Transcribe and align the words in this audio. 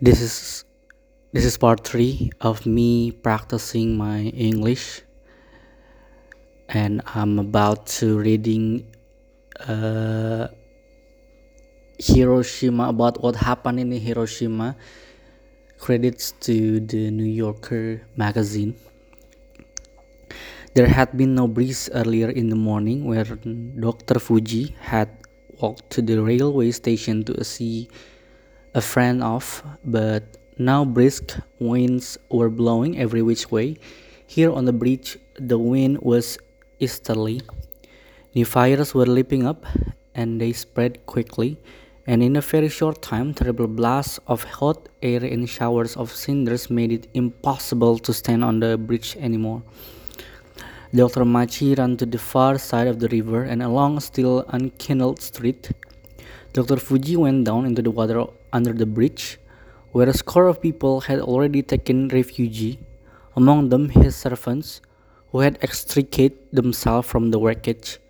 This 0.00 0.24
is 0.24 0.64
this 1.36 1.44
is 1.44 1.60
part 1.60 1.84
three 1.84 2.32
of 2.40 2.64
me 2.64 3.12
practicing 3.12 4.00
my 4.00 4.32
English, 4.32 5.04
and 6.72 7.04
I'm 7.04 7.36
about 7.36 7.84
to 8.00 8.16
reading 8.16 8.88
uh, 9.60 10.48
Hiroshima 12.00 12.88
about 12.88 13.20
what 13.20 13.36
happened 13.36 13.76
in 13.76 13.92
Hiroshima. 13.92 14.72
Credits 15.76 16.32
to 16.48 16.80
the 16.80 17.12
New 17.12 17.28
Yorker 17.28 18.00
magazine. 18.16 18.80
There 20.72 20.88
had 20.88 21.12
been 21.12 21.34
no 21.34 21.44
breeze 21.44 21.92
earlier 21.92 22.30
in 22.32 22.48
the 22.48 22.56
morning, 22.56 23.04
where 23.04 23.28
Dr. 23.28 24.16
Fujii 24.16 24.72
had 24.80 25.12
walked 25.60 25.90
to 25.90 26.00
the 26.00 26.22
railway 26.24 26.70
station 26.70 27.22
to 27.24 27.44
see 27.44 27.90
a 28.74 28.80
friend 28.80 29.22
of, 29.22 29.62
but 29.84 30.36
now 30.58 30.84
brisk 30.84 31.36
winds 31.58 32.18
were 32.30 32.50
blowing 32.50 32.98
every 32.98 33.22
which 33.22 33.50
way. 33.50 33.76
Here 34.26 34.52
on 34.52 34.64
the 34.64 34.72
bridge, 34.72 35.18
the 35.34 35.58
wind 35.58 35.98
was 36.02 36.38
easterly. 36.78 37.40
New 38.34 38.44
fires 38.44 38.94
were 38.94 39.06
leaping 39.06 39.46
up, 39.46 39.66
and 40.14 40.40
they 40.40 40.52
spread 40.52 41.04
quickly, 41.06 41.58
and 42.06 42.22
in 42.22 42.36
a 42.36 42.40
very 42.40 42.68
short 42.68 43.02
time, 43.02 43.34
terrible 43.34 43.66
blasts 43.66 44.20
of 44.26 44.44
hot 44.44 44.88
air 45.02 45.24
and 45.24 45.48
showers 45.48 45.96
of 45.96 46.12
cinders 46.12 46.70
made 46.70 46.92
it 46.92 47.08
impossible 47.14 47.98
to 47.98 48.12
stand 48.12 48.44
on 48.44 48.60
the 48.60 48.78
bridge 48.78 49.16
anymore. 49.18 49.62
Dr. 50.94 51.24
Machii 51.24 51.78
ran 51.78 51.96
to 51.98 52.06
the 52.06 52.18
far 52.18 52.58
side 52.58 52.88
of 52.88 52.98
the 52.98 53.08
river 53.08 53.44
and 53.44 53.62
along 53.62 53.96
a 53.96 54.00
still 54.00 54.44
unkindled 54.48 55.20
street. 55.20 55.70
Dr. 56.52 56.82
Fujii 56.82 57.16
went 57.16 57.44
down 57.44 57.64
into 57.64 57.80
the 57.80 57.92
water 57.92 58.26
under 58.52 58.72
the 58.72 58.86
bridge, 58.86 59.38
where 59.92 60.08
a 60.08 60.12
score 60.12 60.46
of 60.48 60.60
people 60.60 61.00
had 61.02 61.20
already 61.20 61.62
taken 61.62 62.08
refuge, 62.08 62.78
among 63.36 63.68
them 63.68 63.88
his 63.88 64.16
servants, 64.16 64.80
who 65.30 65.38
had 65.40 65.58
extricated 65.62 66.36
themselves 66.52 67.06
from 67.06 67.30
the 67.30 67.38
wreckage. 67.38 68.00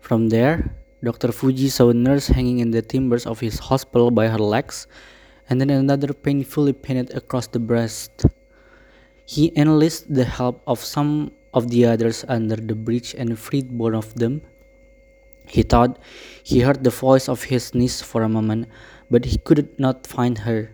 From 0.00 0.30
there, 0.30 0.72
Dr. 1.04 1.28
Fujii 1.28 1.68
saw 1.68 1.90
a 1.90 1.94
nurse 1.94 2.28
hanging 2.28 2.60
in 2.60 2.70
the 2.70 2.80
timbers 2.80 3.26
of 3.26 3.40
his 3.40 3.58
hospital 3.58 4.10
by 4.10 4.28
her 4.28 4.38
legs, 4.38 4.86
and 5.50 5.60
then 5.60 5.68
another 5.68 6.14
painfully 6.14 6.72
pinned 6.72 7.10
across 7.10 7.46
the 7.46 7.60
breast. 7.60 8.24
He 9.26 9.52
enlisted 9.54 10.14
the 10.14 10.24
help 10.24 10.62
of 10.66 10.80
some 10.80 11.32
of 11.52 11.68
the 11.68 11.84
others 11.84 12.24
under 12.26 12.56
the 12.56 12.74
bridge 12.74 13.14
and 13.18 13.38
freed 13.38 13.76
both 13.76 13.92
of 13.94 14.14
them. 14.14 14.40
He 15.46 15.62
thought 15.62 15.98
he 16.42 16.60
heard 16.60 16.84
the 16.84 16.90
voice 16.90 17.28
of 17.28 17.44
his 17.44 17.74
niece 17.74 18.02
for 18.02 18.22
a 18.22 18.28
moment, 18.28 18.68
but 19.10 19.24
he 19.24 19.38
could 19.38 19.78
not 19.78 20.06
find 20.06 20.38
her. 20.38 20.72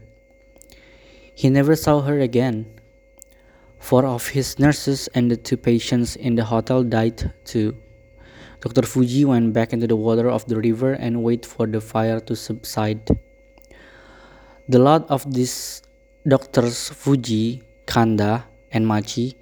He 1.34 1.48
never 1.50 1.76
saw 1.76 2.00
her 2.02 2.20
again. 2.20 2.66
Four 3.78 4.06
of 4.06 4.28
his 4.28 4.58
nurses 4.58 5.08
and 5.14 5.30
the 5.30 5.36
two 5.36 5.56
patients 5.56 6.16
in 6.16 6.36
the 6.36 6.44
hotel 6.44 6.84
died 6.84 7.32
too. 7.44 7.76
Dr. 8.60 8.82
Fujii 8.82 9.24
went 9.24 9.52
back 9.52 9.72
into 9.72 9.88
the 9.88 9.96
water 9.96 10.30
of 10.30 10.46
the 10.46 10.56
river 10.56 10.92
and 10.92 11.22
waited 11.22 11.46
for 11.46 11.66
the 11.66 11.80
fire 11.80 12.20
to 12.20 12.36
subside. 12.36 13.10
The 14.68 14.78
lot 14.78 15.10
of 15.10 15.26
these 15.34 15.82
doctors, 16.26 16.90
Fujii, 16.90 17.62
Kanda, 17.86 18.46
and 18.70 18.86
Machii, 18.86 19.34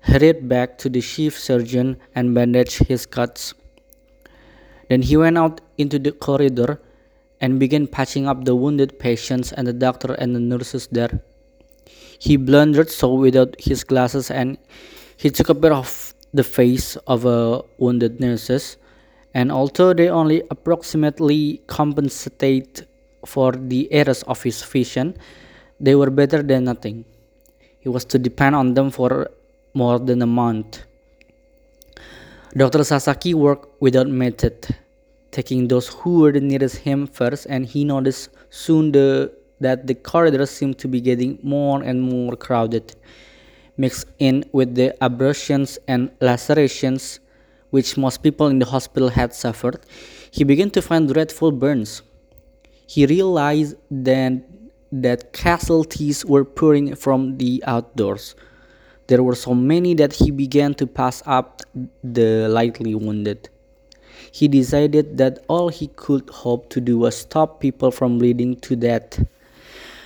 hurried 0.05 0.47
back 0.47 0.77
to 0.77 0.87
the 0.87 1.01
chief 1.01 1.37
surgeon 1.37 1.97
and 2.13 2.35
bandaged 2.35 2.85
his 2.87 3.05
cuts. 3.05 3.53
Then 4.89 5.01
he 5.01 5.17
went 5.17 5.37
out 5.37 5.61
into 5.77 5.97
the 5.97 6.11
corridor 6.11 6.79
and 7.41 7.59
began 7.59 7.87
patching 7.87 8.27
up 8.27 8.45
the 8.45 8.55
wounded 8.55 8.99
patients 8.99 9.51
and 9.51 9.65
the 9.67 9.73
doctor 9.73 10.13
and 10.13 10.35
the 10.35 10.39
nurses 10.39 10.87
there. 10.91 11.21
He 12.19 12.37
blundered 12.37 12.91
so 12.91 13.13
without 13.15 13.55
his 13.59 13.83
glasses 13.83 14.29
and 14.29 14.57
he 15.17 15.29
took 15.31 15.49
a 15.49 15.55
bit 15.55 15.71
of 15.71 16.13
the 16.33 16.43
face 16.43 16.95
of 17.07 17.25
a 17.25 17.63
wounded 17.77 18.19
nurses 18.19 18.77
and 19.35 19.51
although 19.51 19.93
they 19.93 20.07
only 20.07 20.41
approximately 20.49 21.61
compensate 21.67 22.83
for 23.25 23.51
the 23.51 23.91
errors 23.91 24.23
of 24.23 24.41
his 24.41 24.63
vision, 24.63 25.13
they 25.77 25.93
were 25.93 26.09
better 26.09 26.41
than 26.41 26.63
nothing. 26.63 27.03
He 27.79 27.89
was 27.89 28.05
to 28.05 28.17
depend 28.17 28.55
on 28.55 28.73
them 28.75 28.89
for 28.91 29.29
more 29.73 29.99
than 29.99 30.21
a 30.21 30.25
month. 30.25 30.83
Dr. 32.55 32.85
Sasaki 32.85 33.33
worked 33.33 33.81
without 33.81 34.07
method, 34.07 34.73
taking 35.31 35.67
those 35.67 35.89
who 35.89 36.21
were 36.21 36.31
the 36.31 36.39
nearest 36.39 36.77
him 36.77 37.05
first, 37.05 37.45
and 37.49 37.65
he 37.65 37.83
noticed 37.83 38.29
soon 38.49 38.93
the, 38.93 39.33
that 39.59 39.85
the 39.85 39.95
corridors 39.95 40.49
seemed 40.49 40.77
to 40.79 40.87
be 40.87 41.01
getting 41.01 41.37
more 41.43 41.83
and 41.83 42.01
more 42.01 42.37
crowded, 42.37 42.95
mixed 43.75 44.05
in 44.19 44.45
with 44.53 44.75
the 44.75 44.95
abrasions 45.01 45.77
and 45.89 46.09
lacerations 46.21 47.19
which 47.75 47.97
most 47.97 48.23
people 48.23 48.47
in 48.47 48.59
the 48.59 48.65
hospital 48.65 49.09
had 49.09 49.33
suffered. 49.33 49.77
He 50.31 50.45
began 50.45 50.69
to 50.71 50.81
find 50.81 51.11
dreadful 51.13 51.51
burns. 51.51 52.01
He 52.87 53.05
realized 53.05 53.75
then 53.91 54.45
that 54.93 55.33
casualties 55.33 56.23
were 56.23 56.45
pouring 56.45 56.95
from 56.95 57.37
the 57.37 57.61
outdoors. 57.67 58.33
There 59.07 59.21
were 59.21 59.35
so 59.35 59.53
many 59.53 59.93
that 59.95 60.13
he 60.13 60.31
began 60.31 60.73
to 60.75 60.87
pass 60.87 61.21
up 61.25 61.63
the 62.01 62.47
lightly 62.47 62.95
wounded. 62.95 63.49
He 64.31 64.47
decided 64.47 65.17
that 65.17 65.43
all 65.49 65.67
he 65.67 65.87
could 65.87 66.29
hope 66.29 66.69
to 66.69 66.79
do 66.79 66.97
was 66.97 67.17
stop 67.17 67.59
people 67.59 67.91
from 67.91 68.19
bleeding 68.19 68.55
to 68.61 68.77
death. 68.77 69.19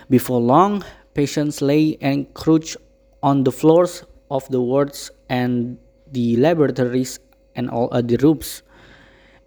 Before 0.10 0.42
long, 0.42 0.84
patients 1.14 1.62
lay 1.62 2.00
and 2.02 2.34
crouched 2.34 2.78
on 3.22 3.44
the 3.44 3.52
floors 3.52 4.04
of 4.32 4.50
the 4.50 4.60
wards 4.60 5.12
and 5.30 5.78
the 6.12 6.36
laboratories 6.38 7.20
and 7.56 7.69
all 7.69 7.90
other 7.92 8.18
rooms, 8.22 8.63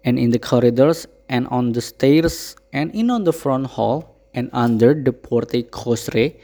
and 0.03 0.19
in 0.19 0.31
the 0.31 0.39
corridors 0.39 1.07
and 1.29 1.47
on 1.47 1.71
the 1.71 1.81
stairs 1.81 2.55
and 2.71 2.93
in 2.93 3.09
on 3.09 3.23
the 3.23 3.33
front 3.33 3.67
hall 3.67 4.19
and 4.33 4.49
under 4.51 4.93
the 4.93 5.13
porte 5.13 5.71
cochere 5.71 6.35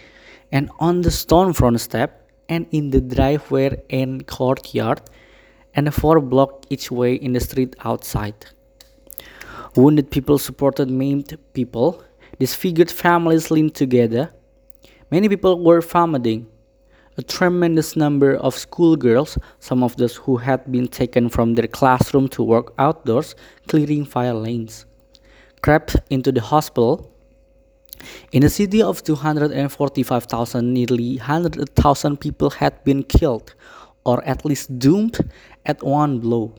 and 0.52 0.70
on 0.80 1.02
the 1.02 1.12
stone 1.12 1.54
front 1.54 1.80
step 1.80 2.20
and 2.48 2.66
in 2.72 2.90
the 2.90 3.00
driveway 3.00 3.82
and 3.90 4.26
courtyard, 4.26 5.02
and 5.76 5.94
four 5.94 6.20
blocks 6.20 6.66
each 6.70 6.90
way 6.90 7.14
in 7.14 7.34
the 7.34 7.40
street 7.40 7.76
outside. 7.86 8.48
Wounded 9.76 10.10
people 10.10 10.40
supported 10.40 10.90
maimed 10.90 11.38
people. 11.54 12.04
Disfigured 12.40 12.90
families 12.90 13.52
leaned 13.52 13.76
together. 13.76 14.34
Many 15.12 15.30
people 15.30 15.64
were 15.64 15.82
vomiting. 15.82 16.48
A 17.18 17.22
tremendous 17.22 17.96
number 17.96 18.36
of 18.36 18.56
schoolgirls, 18.56 19.38
some 19.60 19.84
of 19.84 19.98
those 19.98 20.16
who 20.16 20.38
had 20.38 20.72
been 20.72 20.88
taken 20.88 21.28
from 21.30 21.56
their 21.56 21.68
classroom 21.68 22.28
to 22.30 22.44
work 22.44 22.74
outdoors, 22.78 23.36
clearing 23.68 24.06
fire 24.06 24.34
lanes, 24.34 24.86
crept 25.62 25.98
into 26.10 26.32
the 26.32 26.42
hospital. 26.42 27.12
In 28.32 28.44
a 28.44 28.50
city 28.50 28.82
of 28.82 29.04
245,000, 29.04 30.74
nearly 30.74 31.18
100,000 31.18 32.18
people 32.18 32.50
had 32.52 32.82
been 32.84 33.04
killed, 33.04 33.54
or 34.06 34.24
at 34.24 34.46
least 34.46 34.80
doomed 34.80 35.20
at 35.66 35.84
one 35.84 36.20
blow. 36.20 36.54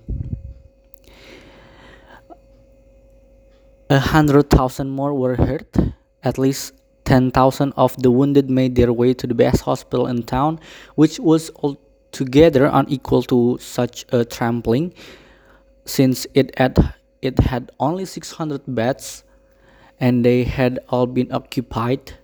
A 3.89 3.99
hundred 3.99 4.51
thousand 4.51 4.91
more 4.91 5.15
were 5.15 5.37
hurt, 5.37 5.77
at 6.23 6.39
least 6.39 6.75
10,000 7.11 7.73
of 7.77 8.01
the 8.01 8.09
wounded 8.09 8.49
made 8.49 8.77
their 8.77 8.93
way 8.93 9.13
to 9.13 9.27
the 9.27 9.35
best 9.35 9.63
hospital 9.63 10.07
in 10.07 10.23
town, 10.23 10.61
which 10.95 11.19
was 11.19 11.51
altogether 11.57 12.71
unequal 12.73 13.21
to 13.25 13.59
such 13.61 14.07
a 14.13 14.25
trampling, 14.25 14.95
since 15.85 16.25
it 16.35 16.57
had, 16.57 16.95
it 17.21 17.37
had 17.41 17.73
only 17.81 18.05
600 18.05 18.63
beds 18.69 19.25
and 19.99 20.25
they 20.25 20.45
had 20.45 20.79
all 20.89 21.07
been 21.07 21.33
occupied. 21.33 22.15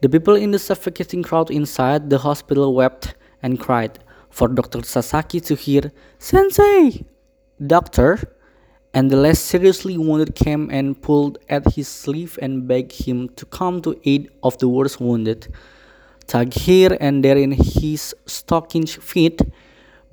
The 0.00 0.08
people 0.08 0.36
in 0.36 0.52
the 0.52 0.58
suffocating 0.58 1.22
crowd 1.22 1.50
inside 1.50 2.08
the 2.08 2.16
hospital 2.16 2.72
wept 2.74 3.14
and 3.42 3.60
cried 3.60 3.98
for 4.30 4.48
Dr. 4.48 4.84
Sasaki 4.84 5.38
to 5.40 5.54
hear, 5.54 5.92
Sensei! 6.18 7.04
Doctor! 7.66 8.35
And 8.96 9.10
the 9.10 9.16
less 9.16 9.38
seriously 9.38 9.98
wounded 9.98 10.34
came 10.34 10.70
and 10.70 11.02
pulled 11.02 11.36
at 11.50 11.74
his 11.74 11.86
sleeve 11.86 12.38
and 12.40 12.66
begged 12.66 12.92
him 12.92 13.28
to 13.36 13.44
come 13.44 13.82
to 13.82 13.94
aid 14.06 14.30
of 14.42 14.56
the 14.56 14.66
worst 14.66 14.98
wounded. 15.02 15.52
Tugged 16.26 16.54
here 16.54 16.96
and 16.98 17.22
there 17.22 17.36
in 17.36 17.52
his 17.52 18.14
stocking 18.24 18.86
feet, 18.86 19.42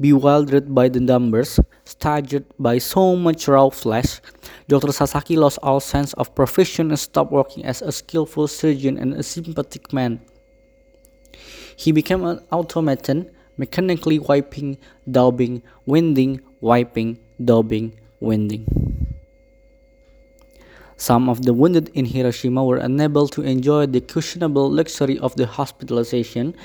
bewildered 0.01 0.75
by 0.75 0.89
the 0.89 0.99
numbers, 0.99 1.61
staggered 1.85 2.43
by 2.59 2.77
so 2.77 3.15
much 3.15 3.47
raw 3.47 3.69
flesh, 3.69 4.19
Dr. 4.67 4.91
Sasaki 4.91 5.37
lost 5.37 5.59
all 5.63 5.79
sense 5.79 6.11
of 6.15 6.35
profession 6.35 6.89
and 6.89 6.99
stopped 6.99 7.31
working 7.31 7.63
as 7.63 7.81
a 7.81 7.91
skillful 7.91 8.49
surgeon 8.49 8.97
and 8.97 9.13
a 9.13 9.23
sympathetic 9.23 9.93
man. 9.93 10.19
He 11.77 11.93
became 11.93 12.25
an 12.25 12.41
automaton, 12.51 13.31
mechanically 13.55 14.19
wiping, 14.19 14.77
daubing, 15.09 15.61
winding, 15.85 16.41
wiping, 16.59 17.17
daubing, 17.41 17.93
winding. 18.23 18.65
Some 20.95 21.27
of 21.27 21.43
the 21.43 21.53
wounded 21.53 21.91
in 21.93 22.05
Hiroshima 22.05 22.63
were 22.63 22.77
unable 22.77 23.27
to 23.29 23.41
enjoy 23.41 23.87
the 23.87 23.99
questionable 23.99 24.71
luxury 24.71 25.19
of 25.19 25.35
the 25.35 25.45
hospitalization. 25.45 26.55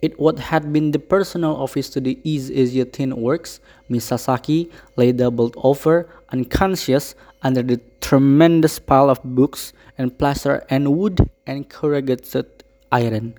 It 0.00 0.18
what 0.18 0.38
had 0.38 0.72
been 0.72 0.92
the 0.92 0.98
personal 0.98 1.56
office 1.56 1.90
to 1.90 2.00
the 2.00 2.18
East 2.24 2.50
Asia 2.54 2.84
Tin 2.84 3.14
Works, 3.16 3.60
Miss 3.88 4.06
Sasaki 4.06 4.70
lay 4.96 5.12
doubled 5.12 5.54
over, 5.58 6.08
unconscious, 6.30 7.14
under 7.42 7.62
the 7.62 7.80
tremendous 8.00 8.78
pile 8.78 9.10
of 9.10 9.20
books 9.22 9.72
and 9.98 10.16
plaster 10.16 10.64
and 10.70 10.96
wood 10.96 11.28
and 11.46 11.68
corrugated 11.68 12.46
iron. 12.90 13.34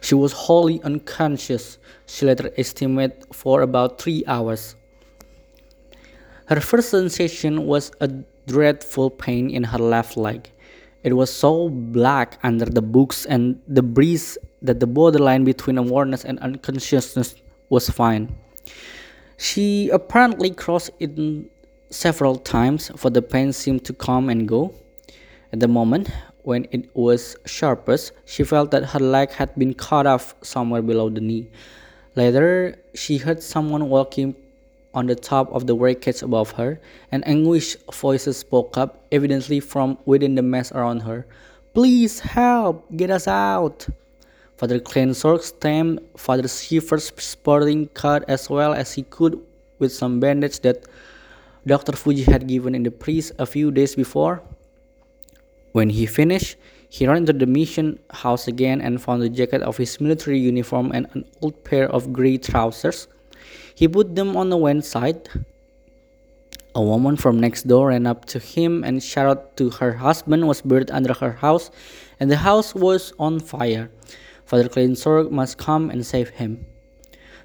She 0.00 0.14
was 0.14 0.32
wholly 0.32 0.82
unconscious, 0.82 1.78
she 2.06 2.26
later 2.26 2.50
estimated, 2.56 3.26
for 3.32 3.62
about 3.62 4.00
three 4.00 4.24
hours. 4.26 4.74
Her 6.48 6.62
first 6.62 6.88
sensation 6.88 7.66
was 7.66 7.92
a 8.00 8.08
dreadful 8.46 9.10
pain 9.10 9.50
in 9.50 9.64
her 9.64 9.78
left 9.78 10.16
leg. 10.16 10.50
It 11.04 11.12
was 11.12 11.30
so 11.30 11.68
black 11.68 12.38
under 12.42 12.64
the 12.64 12.80
books 12.80 13.26
and 13.26 13.60
the 13.68 13.82
breeze 13.82 14.38
that 14.62 14.80
the 14.80 14.86
borderline 14.86 15.44
between 15.44 15.76
awareness 15.76 16.24
and 16.24 16.38
unconsciousness 16.38 17.34
was 17.68 17.90
fine. 17.90 18.34
She 19.36 19.90
apparently 19.90 20.48
crossed 20.48 20.90
it 20.98 21.12
several 21.90 22.36
times, 22.36 22.90
for 22.96 23.10
the 23.10 23.20
pain 23.20 23.52
seemed 23.52 23.84
to 23.84 23.92
come 23.92 24.30
and 24.30 24.48
go. 24.48 24.72
At 25.52 25.60
the 25.60 25.68
moment 25.68 26.08
when 26.44 26.66
it 26.70 26.88
was 26.96 27.36
sharpest, 27.44 28.12
she 28.24 28.42
felt 28.42 28.70
that 28.70 28.86
her 28.96 29.00
leg 29.00 29.32
had 29.32 29.54
been 29.56 29.74
cut 29.74 30.06
off 30.06 30.34
somewhere 30.40 30.80
below 30.80 31.10
the 31.10 31.20
knee. 31.20 31.50
Later, 32.16 32.78
she 32.94 33.18
heard 33.18 33.42
someone 33.42 33.90
walking 33.90 34.34
on 34.98 35.06
the 35.06 35.14
top 35.14 35.46
of 35.54 35.70
the 35.70 35.76
wreckage 35.76 36.22
above 36.22 36.50
her, 36.58 36.80
and 37.12 37.22
anguished 37.22 37.78
voices 37.94 38.36
spoke 38.36 38.76
up, 38.76 39.06
evidently 39.12 39.60
from 39.60 39.96
within 40.04 40.34
the 40.34 40.42
mess 40.42 40.72
around 40.72 41.06
her. 41.06 41.24
Please 41.72 42.18
help! 42.18 42.84
Get 42.96 43.10
us 43.10 43.28
out! 43.28 43.86
Father 44.58 44.80
Kleinsorg 44.80 45.42
stamped 45.42 46.18
Father 46.18 46.48
Schiffer's 46.48 47.14
sporting 47.14 47.86
cut 47.94 48.26
as 48.26 48.50
well 48.50 48.74
as 48.74 48.92
he 48.92 49.04
could 49.04 49.38
with 49.78 49.94
some 49.94 50.18
bandage 50.18 50.58
that 50.66 50.82
Dr. 51.64 51.92
Fujii 51.92 52.26
had 52.26 52.48
given 52.48 52.74
in 52.74 52.82
the 52.82 52.90
priest 52.90 53.30
a 53.38 53.46
few 53.46 53.70
days 53.70 53.94
before. 53.94 54.42
When 55.70 55.90
he 55.90 56.06
finished, 56.06 56.56
he 56.88 57.06
ran 57.06 57.18
into 57.18 57.32
the 57.32 57.46
mission 57.46 58.00
house 58.10 58.48
again 58.48 58.80
and 58.80 59.00
found 59.00 59.22
the 59.22 59.28
jacket 59.28 59.62
of 59.62 59.76
his 59.76 60.00
military 60.00 60.40
uniform 60.40 60.90
and 60.90 61.06
an 61.14 61.24
old 61.40 61.62
pair 61.62 61.88
of 61.88 62.12
gray 62.12 62.38
trousers. 62.38 63.06
He 63.74 63.88
put 63.88 64.14
them 64.14 64.36
on 64.36 64.50
the 64.50 64.56
one 64.56 64.82
side. 64.82 65.28
A 66.74 66.82
woman 66.82 67.16
from 67.16 67.40
next 67.40 67.66
door 67.66 67.88
ran 67.88 68.06
up 68.06 68.24
to 68.26 68.38
him 68.38 68.84
and 68.84 69.02
shouted 69.02 69.56
to 69.56 69.70
her 69.70 69.94
husband 69.94 70.46
was 70.46 70.62
buried 70.62 70.90
under 70.90 71.12
her 71.14 71.32
house 71.32 71.70
and 72.20 72.30
the 72.30 72.36
house 72.36 72.74
was 72.74 73.12
on 73.18 73.40
fire. 73.40 73.90
Father 74.44 74.68
Kleinsorg 74.68 75.30
must 75.30 75.58
come 75.58 75.90
and 75.90 76.06
save 76.06 76.30
him. 76.30 76.64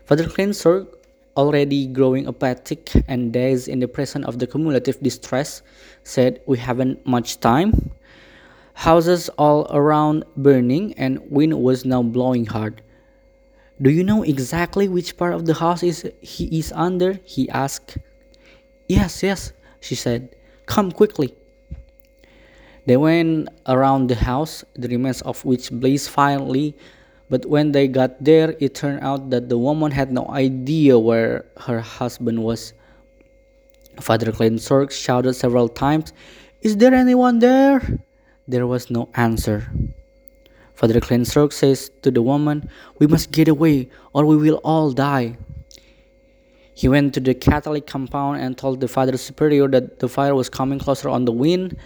Father 0.06 0.25
Kleinsorg, 0.25 0.88
already 1.36 1.88
growing 1.88 2.28
apathetic 2.28 2.92
and 3.07 3.34
dazed 3.34 3.68
in 3.68 3.80
the 3.80 3.88
presence 3.88 4.25
of 4.25 4.40
the 4.40 4.48
cumulative 4.48 5.00
distress, 5.01 5.62
said, 6.04 6.42
We 6.45 6.57
haven't 6.57 7.06
much 7.06 7.40
time. 7.40 7.92
Houses 8.74 9.30
all 9.38 9.68
around 9.69 10.25
burning 10.36 10.94
and 10.98 11.19
wind 11.30 11.62
was 11.62 11.86
now 11.86 12.04
blowing 12.04 12.45
hard. 12.45 12.81
Do 13.81 13.89
you 13.89 14.03
know 14.03 14.23
exactly 14.23 14.87
which 14.87 15.17
part 15.17 15.33
of 15.33 15.45
the 15.45 15.55
house 15.55 15.83
is 15.83 16.09
he 16.21 16.59
is 16.59 16.71
under? 16.75 17.19
he 17.25 17.49
asked. 17.49 17.97
Yes, 18.87 19.23
yes, 19.23 19.53
she 19.81 19.95
said. 19.95 20.35
Come 20.65 20.92
quickly. 20.92 21.35
They 22.85 22.97
went 22.97 23.49
around 23.65 24.07
the 24.07 24.15
house, 24.15 24.63
the 24.75 24.87
remains 24.89 25.21
of 25.21 25.44
which 25.45 25.71
blazed 25.71 26.09
fiercely, 26.09 26.75
but 27.30 27.45
when 27.45 27.71
they 27.71 27.87
got 27.87 28.21
there, 28.23 28.56
it 28.59 28.75
turned 28.75 29.01
out 29.01 29.30
that 29.31 29.49
the 29.49 29.57
woman 29.57 29.92
had 29.92 30.11
no 30.11 30.27
idea 30.30 30.99
where 30.99 31.45
her 31.57 31.80
husband 31.80 32.44
was. 32.44 32.73
Father 33.99 34.31
Kleinsorg 34.31 34.92
shouted 34.92 35.33
several 35.33 35.69
times, 35.69 36.13
Is 36.61 36.77
there 36.77 36.94
anyone 36.94 37.39
there? 37.39 37.81
There 38.47 38.68
was 38.68 38.92
no 38.92 39.09
answer. 39.15 39.71
Father 40.83 40.99
Kleinsorg 40.99 41.54
says 41.54 41.92
to 42.02 42.11
the 42.11 42.21
woman, 42.21 42.69
We 42.99 43.07
must 43.07 43.31
get 43.31 43.47
away 43.47 43.87
or 44.11 44.25
we 44.25 44.35
will 44.35 44.59
all 44.66 44.92
die. 44.92 45.37
He 46.75 46.90
went 46.90 47.13
to 47.13 47.21
the 47.21 47.33
Catholic 47.33 47.87
compound 47.87 48.42
and 48.42 48.57
told 48.57 48.81
the 48.81 48.90
Father 48.90 49.16
Superior 49.16 49.69
that 49.69 49.99
the 49.99 50.09
fire 50.09 50.35
was 50.35 50.49
coming 50.49 50.80
closer 50.80 51.07
on 51.07 51.23
the 51.23 51.31
wind, 51.31 51.78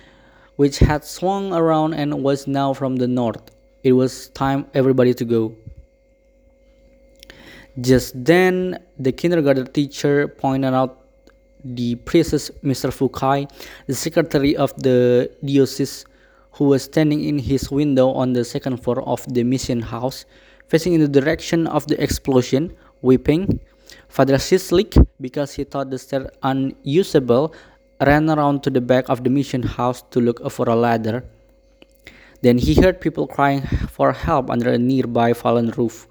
which 0.56 0.80
had 0.80 1.06
swung 1.06 1.54
around 1.54 1.94
and 1.94 2.24
was 2.24 2.48
now 2.48 2.74
from 2.74 2.96
the 2.96 3.08
north. 3.08 3.52
It 3.84 3.92
was 3.92 4.30
time 4.30 4.66
everybody 4.74 5.14
to 5.14 5.26
go. 5.26 5.56
Just 7.80 8.26
then, 8.26 8.80
the 8.98 9.12
kindergarten 9.12 9.68
teacher 9.68 10.28
pointed 10.28 10.74
out 10.74 11.06
the 11.64 11.94
priest, 11.98 12.34
Mr. 12.64 12.90
Fukai, 12.90 13.48
the 13.86 13.94
secretary 13.94 14.56
of 14.56 14.74
the 14.82 15.30
diocese, 15.46 16.04
who 16.58 16.66
was 16.66 16.84
standing 16.84 17.24
in 17.24 17.38
his 17.38 17.70
window 17.70 18.10
on 18.12 18.34
the 18.34 18.44
second 18.44 18.78
floor 18.78 19.02
of 19.08 19.22
the 19.32 19.44
mission 19.44 19.80
house, 19.80 20.26
facing 20.68 20.94
in 20.94 21.02
the 21.02 21.08
direction 21.08 21.68
of 21.68 21.86
the 21.86 22.02
explosion, 22.02 22.76
weeping. 23.02 23.60
Father 24.10 24.38
Cieslik, 24.38 24.98
because 25.22 25.54
he 25.54 25.64
thought 25.64 25.92
the 25.92 26.00
stair 26.00 26.32
unusable, 26.42 27.54
ran 28.02 28.30
around 28.30 28.64
to 28.64 28.70
the 28.70 28.82
back 28.82 29.08
of 29.08 29.24
the 29.24 29.30
mission 29.30 29.62
house 29.62 30.02
to 30.10 30.20
look 30.20 30.42
for 30.50 30.68
a 30.68 30.76
ladder. 30.76 31.24
Then 32.42 32.58
he 32.58 32.74
heard 32.74 33.02
people 33.02 33.28
crying 33.28 33.62
for 33.90 34.12
help 34.12 34.50
under 34.50 34.72
a 34.72 34.78
nearby 34.78 35.34
fallen 35.34 35.70
roof. 35.78 36.08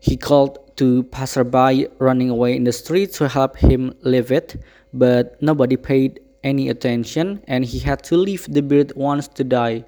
He 0.00 0.16
called 0.16 0.58
to 0.76 1.02
passerby 1.04 1.88
running 1.98 2.30
away 2.30 2.56
in 2.56 2.64
the 2.64 2.72
street 2.72 3.12
to 3.14 3.28
help 3.28 3.56
him 3.56 3.92
leave 4.00 4.32
it, 4.32 4.56
but 4.94 5.40
nobody 5.42 5.76
paid 5.76 6.20
any 6.42 6.68
attention 6.68 7.42
and 7.46 7.64
he 7.64 7.78
had 7.78 8.02
to 8.04 8.16
leave 8.16 8.46
the 8.52 8.62
bird 8.62 8.92
once 8.96 9.28
to 9.28 9.44
die. 9.44 9.84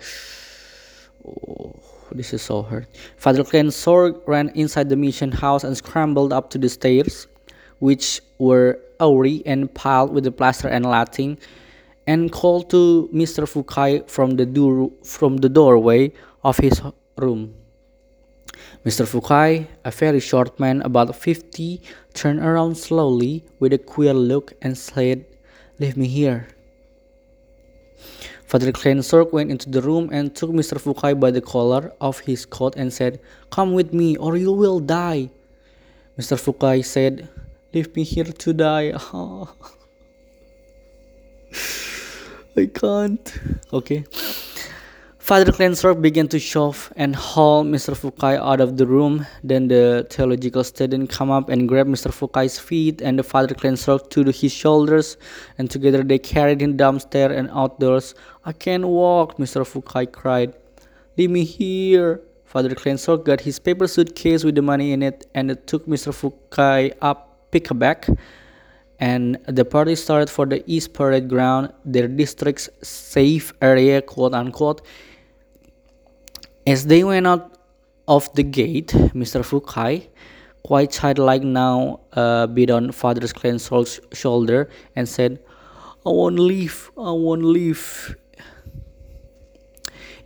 Oh, 1.26 1.74
this 2.12 2.32
is 2.32 2.42
so 2.42 2.62
hard. 2.62 2.86
Father 3.16 3.44
Kleinsorg 3.44 4.20
ran 4.26 4.50
inside 4.50 4.88
the 4.88 4.96
mission 4.96 5.32
house 5.32 5.64
and 5.64 5.76
scrambled 5.76 6.32
up 6.32 6.50
to 6.50 6.58
the 6.58 6.68
stairs, 6.68 7.26
which 7.78 8.20
were 8.38 8.78
awry 9.00 9.42
and 9.46 9.72
piled 9.74 10.12
with 10.12 10.24
the 10.24 10.32
plaster 10.32 10.68
and 10.68 10.84
lathing, 10.84 11.38
and 12.06 12.32
called 12.32 12.68
to 12.70 13.08
Mr. 13.12 13.46
Fukai 13.46 14.08
from 14.10 14.32
the 14.32 14.46
door 14.46 14.90
from 15.04 15.38
the 15.38 15.48
doorway 15.48 16.12
of 16.44 16.58
his 16.58 16.82
room. 17.16 17.54
Mr. 18.84 19.06
Fukai, 19.06 19.66
a 19.84 19.90
very 19.90 20.20
short 20.20 20.58
man 20.58 20.82
about 20.82 21.14
fifty, 21.14 21.80
turned 22.14 22.40
around 22.40 22.76
slowly 22.76 23.44
with 23.60 23.72
a 23.72 23.78
queer 23.78 24.12
look 24.12 24.52
and 24.60 24.76
said, 24.76 25.24
Leave 25.82 25.96
me 25.96 26.06
here. 26.06 26.46
Father 28.46 28.70
Kleinsorg 28.70 29.32
went 29.32 29.50
into 29.50 29.68
the 29.68 29.82
room 29.82 30.10
and 30.12 30.32
took 30.32 30.50
Mr. 30.50 30.78
Fukai 30.78 31.18
by 31.18 31.32
the 31.32 31.40
collar 31.40 31.92
of 32.00 32.20
his 32.20 32.46
coat 32.46 32.76
and 32.76 32.92
said, 32.92 33.18
Come 33.50 33.72
with 33.72 33.92
me 33.92 34.16
or 34.16 34.36
you 34.36 34.52
will 34.52 34.78
die. 34.78 35.30
Mr. 36.16 36.38
Fukai 36.38 36.84
said, 36.84 37.28
Leave 37.74 37.96
me 37.96 38.04
here 38.04 38.30
to 38.30 38.52
die. 38.52 38.92
I 42.56 42.66
can't. 42.66 43.40
Okay. 43.72 44.04
Father 45.22 45.52
Kleinsorg 45.52 46.02
began 46.02 46.26
to 46.26 46.40
shove 46.40 46.92
and 46.96 47.14
haul 47.14 47.62
Mr. 47.62 47.94
Fukai 47.94 48.36
out 48.38 48.60
of 48.60 48.76
the 48.76 48.84
room. 48.84 49.24
Then 49.44 49.68
the 49.68 50.04
theological 50.10 50.64
student 50.64 51.10
came 51.10 51.30
up 51.30 51.48
and 51.48 51.68
grabbed 51.68 51.88
Mr. 51.88 52.10
Fukai's 52.10 52.58
feet, 52.58 53.00
and 53.00 53.16
the 53.16 53.22
Father 53.22 53.54
Kleinsorg 53.54 54.10
to 54.10 54.24
his 54.32 54.52
shoulders, 54.52 55.16
and 55.58 55.70
together 55.70 56.02
they 56.02 56.18
carried 56.18 56.60
him 56.60 56.76
downstairs 56.76 57.38
and 57.38 57.48
outdoors. 57.52 58.16
I 58.44 58.52
can't 58.52 58.84
walk, 58.84 59.36
Mr. 59.36 59.62
Fukai 59.62 60.10
cried. 60.10 60.54
Leave 61.16 61.30
me 61.30 61.44
here. 61.44 62.20
Father 62.44 62.70
Kleinsorg 62.70 63.24
got 63.24 63.42
his 63.42 63.60
paper 63.60 63.86
suitcase 63.86 64.42
with 64.42 64.56
the 64.56 64.62
money 64.62 64.90
in 64.90 65.04
it 65.04 65.26
and 65.36 65.52
it 65.52 65.68
took 65.68 65.86
Mr. 65.86 66.10
Fukai 66.12 66.94
up 67.00 67.48
pickaback 67.52 68.18
and 68.98 69.38
the 69.46 69.64
party 69.64 69.94
started 69.94 70.28
for 70.28 70.46
the 70.46 70.62
East 70.66 70.92
Parade 70.92 71.28
Ground, 71.28 71.72
their 71.84 72.08
district's 72.08 72.68
safe 72.82 73.52
area, 73.62 74.02
quote 74.02 74.34
unquote. 74.34 74.82
As 76.66 76.86
they 76.86 77.02
went 77.02 77.26
out 77.26 77.58
of 78.06 78.32
the 78.34 78.44
gate, 78.44 78.88
Mr. 79.14 79.42
Fukai, 79.42 80.08
quite 80.62 80.92
childlike 80.92 81.42
now, 81.42 82.00
uh, 82.12 82.46
beat 82.46 82.70
on 82.70 82.92
Father 82.92 83.22
Kleinsorg's 83.22 84.00
shoulder 84.12 84.70
and 84.94 85.08
said, 85.08 85.40
I 86.06 86.10
won't 86.10 86.38
leave, 86.38 86.90
I 86.96 87.10
won't 87.10 87.44
leave. 87.44 88.16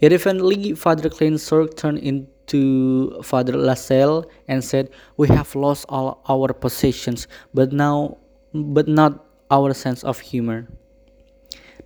Irrelevantly, 0.03 0.75
Father 0.75 1.09
Kleinsorg 1.09 1.75
turned 1.75 2.01
into 2.01 3.23
Father 3.23 3.57
LaSalle 3.57 4.27
and 4.47 4.63
said, 4.63 4.91
We 5.17 5.29
have 5.29 5.55
lost 5.55 5.87
all 5.89 6.23
our 6.29 6.53
possessions, 6.53 7.29
but 7.55 7.73
now 7.73 8.19
but 8.53 8.89
not 8.89 9.25
our 9.51 9.73
sense 9.73 10.05
of 10.05 10.21
humor. 10.21 10.69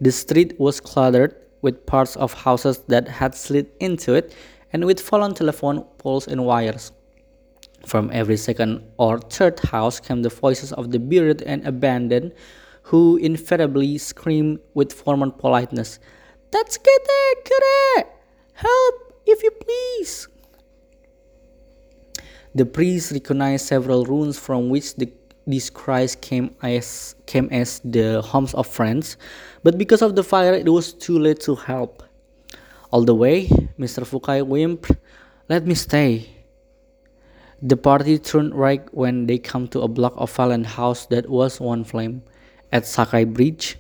The 0.01 0.11
street 0.11 0.59
was 0.59 0.81
cluttered 0.81 1.37
with 1.63 1.87
parts 1.87 2.17
of 2.17 2.33
houses 2.33 2.79
that 2.89 3.09
had 3.09 3.35
slid 3.35 3.71
into 3.81 4.15
it 4.15 4.35
and 4.73 4.85
with 4.85 5.01
fallen 5.01 5.35
telephone 5.35 5.85
poles 5.99 6.27
and 6.27 6.45
wires. 6.45 6.93
From 7.87 8.11
every 8.13 8.37
second 8.37 8.85
or 8.99 9.19
third 9.19 9.59
house 9.61 10.01
came 10.01 10.23
the 10.23 10.29
voices 10.29 10.73
of 10.73 10.91
the 10.91 10.99
buried 10.99 11.43
and 11.43 11.67
abandoned, 11.67 12.33
who 12.83 13.17
invariably 13.17 13.99
screamed 13.99 14.61
with 14.75 14.93
formal 14.93 15.31
politeness, 15.31 15.99
Tasukete, 16.51 18.05
Help, 18.55 19.23
if 19.27 19.43
you 19.43 19.51
please! 19.51 20.29
The 22.55 22.67
priest 22.67 23.13
recognized 23.13 23.67
several 23.67 24.05
rooms 24.05 24.39
from 24.39 24.69
which 24.69 24.97
the 24.97 25.07
these 25.51 25.71
cries 25.71 26.15
came 26.17 26.55
as 26.63 27.15
came 27.27 27.49
as 27.51 27.81
the 27.85 28.23
homes 28.23 28.55
of 28.55 28.67
friends, 28.67 29.17
but 29.63 29.77
because 29.77 30.03
of 30.03 30.17
the 30.17 30.23
fire, 30.23 30.55
it 30.55 30.69
was 30.69 30.93
too 30.93 31.19
late 31.19 31.41
to 31.41 31.55
help. 31.55 32.03
All 32.91 33.05
the 33.05 33.15
way, 33.15 33.47
Mr. 33.79 34.03
Fukai 34.03 34.43
whimpered, 34.43 34.99
"Let 35.49 35.67
me 35.67 35.75
stay." 35.75 36.31
The 37.63 37.77
party 37.77 38.19
turned 38.19 38.55
right 38.55 38.83
when 38.95 39.27
they 39.27 39.39
come 39.39 39.69
to 39.69 39.83
a 39.83 39.89
block 39.89 40.15
of 40.17 40.31
fallen 40.31 40.65
house 40.65 41.05
that 41.13 41.29
was 41.29 41.61
one 41.61 41.85
flame, 41.85 42.23
at 42.73 42.87
Sakai 42.87 43.25
Bridge, 43.25 43.77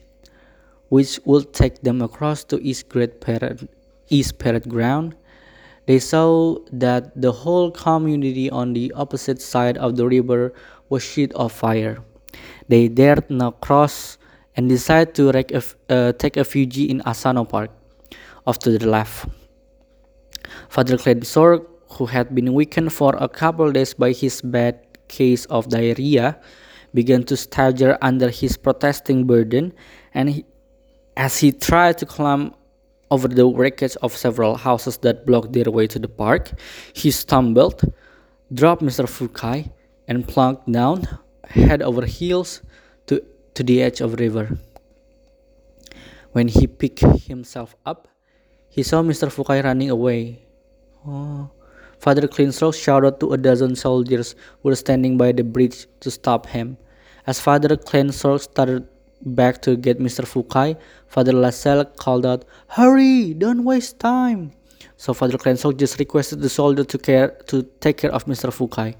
which 0.91 1.19
would 1.25 1.55
take 1.55 1.83
them 1.83 2.03
across 2.03 2.45
to 2.45 2.61
East 2.61 2.89
Great 2.91 3.21
Parade, 3.21 3.69
East 4.11 4.39
Parade 4.39 4.69
Ground. 4.69 5.15
They 5.87 5.99
saw 5.99 6.59
that 6.71 7.17
the 7.17 7.33
whole 7.33 7.71
community 7.71 8.50
on 8.50 8.75
the 8.75 8.93
opposite 8.95 9.41
side 9.41 9.79
of 9.79 9.97
the 9.97 10.07
river 10.07 10.53
was 10.91 11.03
sheet 11.03 11.33
of 11.33 11.53
fire. 11.53 12.03
They 12.69 12.89
dared 12.89 13.31
not 13.31 13.61
cross 13.61 14.19
and 14.57 14.69
decided 14.69 15.15
to 15.15 15.31
uh, 15.89 16.13
take 16.13 16.37
refuge 16.37 16.79
in 16.79 17.01
Asano 17.07 17.45
Park, 17.45 17.71
off 18.47 18.59
to 18.61 18.77
the 18.77 18.87
left. 18.87 19.27
Father 20.69 20.97
Kleinsorg, 20.97 21.65
who 21.93 22.07
had 22.07 22.35
been 22.35 22.53
weakened 22.53 22.93
for 22.93 23.17
a 23.17 23.29
couple 23.29 23.71
days 23.73 23.95
by 23.95 24.13
his 24.13 24.43
bad 24.43 24.79
case 25.09 25.45
of 25.47 25.69
diarrhea, 25.69 26.39
began 26.93 27.23
to 27.25 27.37
stagger 27.37 27.97
under 28.03 28.29
his 28.29 28.57
protesting 28.57 29.27
burden, 29.27 29.73
and 30.13 30.31
he, 30.31 30.45
as 31.17 31.39
he 31.39 31.53
tried 31.53 31.99
to 31.99 32.07
climb 32.07 32.55
over 33.11 33.29
the 33.29 33.47
wreckage 33.47 33.97
of 34.03 34.17
several 34.17 34.57
houses 34.57 34.99
that 34.99 35.27
blocked 35.27 35.53
their 35.53 35.71
way 35.71 35.87
to 35.87 35.99
the 35.99 36.09
park, 36.09 36.53
he 36.93 37.11
stumbled, 37.11 37.83
dropped 38.53 38.83
Mr. 38.83 39.07
Fukai, 39.07 39.71
and 40.11 40.26
plunked 40.26 40.71
down, 40.71 41.07
head 41.47 41.81
over 41.83 42.05
heels, 42.05 42.62
to, 43.07 43.23
to 43.55 43.62
the 43.62 43.81
edge 43.81 44.00
of 44.00 44.17
the 44.17 44.25
river. 44.25 44.59
When 46.33 46.49
he 46.49 46.67
picked 46.67 47.00
himself 47.00 47.76
up, 47.87 48.09
he 48.69 48.83
saw 48.83 49.02
Mr. 49.02 49.31
Fukai 49.31 49.62
running 49.62 49.88
away. 49.88 50.43
Oh. 51.07 51.50
Father 52.00 52.26
Kleinsorg 52.26 52.75
shouted 52.75 53.21
to 53.21 53.35
a 53.35 53.38
dozen 53.38 53.76
soldiers 53.76 54.35
who 54.62 54.71
were 54.71 54.75
standing 54.75 55.17
by 55.17 55.33
the 55.33 55.45
bridge 55.45 55.87
to 56.00 56.11
stop 56.11 56.47
him. 56.47 56.76
As 57.26 57.38
Father 57.38 57.76
Kleinsorg 57.76 58.40
started 58.40 58.88
back 59.23 59.62
to 59.62 59.76
get 59.76 60.00
Mr. 60.00 60.25
Fukai, 60.25 60.76
Father 61.07 61.33
LaSalle 61.33 61.85
called 61.85 62.26
out, 62.26 62.45
Hurry! 62.69 63.35
Don't 63.35 63.64
waste 63.64 64.00
time! 64.00 64.52
So 64.97 65.14
Father 65.14 65.38
Kleinsorg 65.38 65.76
just 65.76 65.99
requested 65.99 66.40
the 66.40 66.49
soldier 66.49 66.85
to 66.85 66.99
care 66.99 67.29
to 67.47 67.62
take 67.81 67.99
care 67.99 68.12
of 68.12 68.25
Mr. 68.25 68.50
Fukai. 68.50 68.97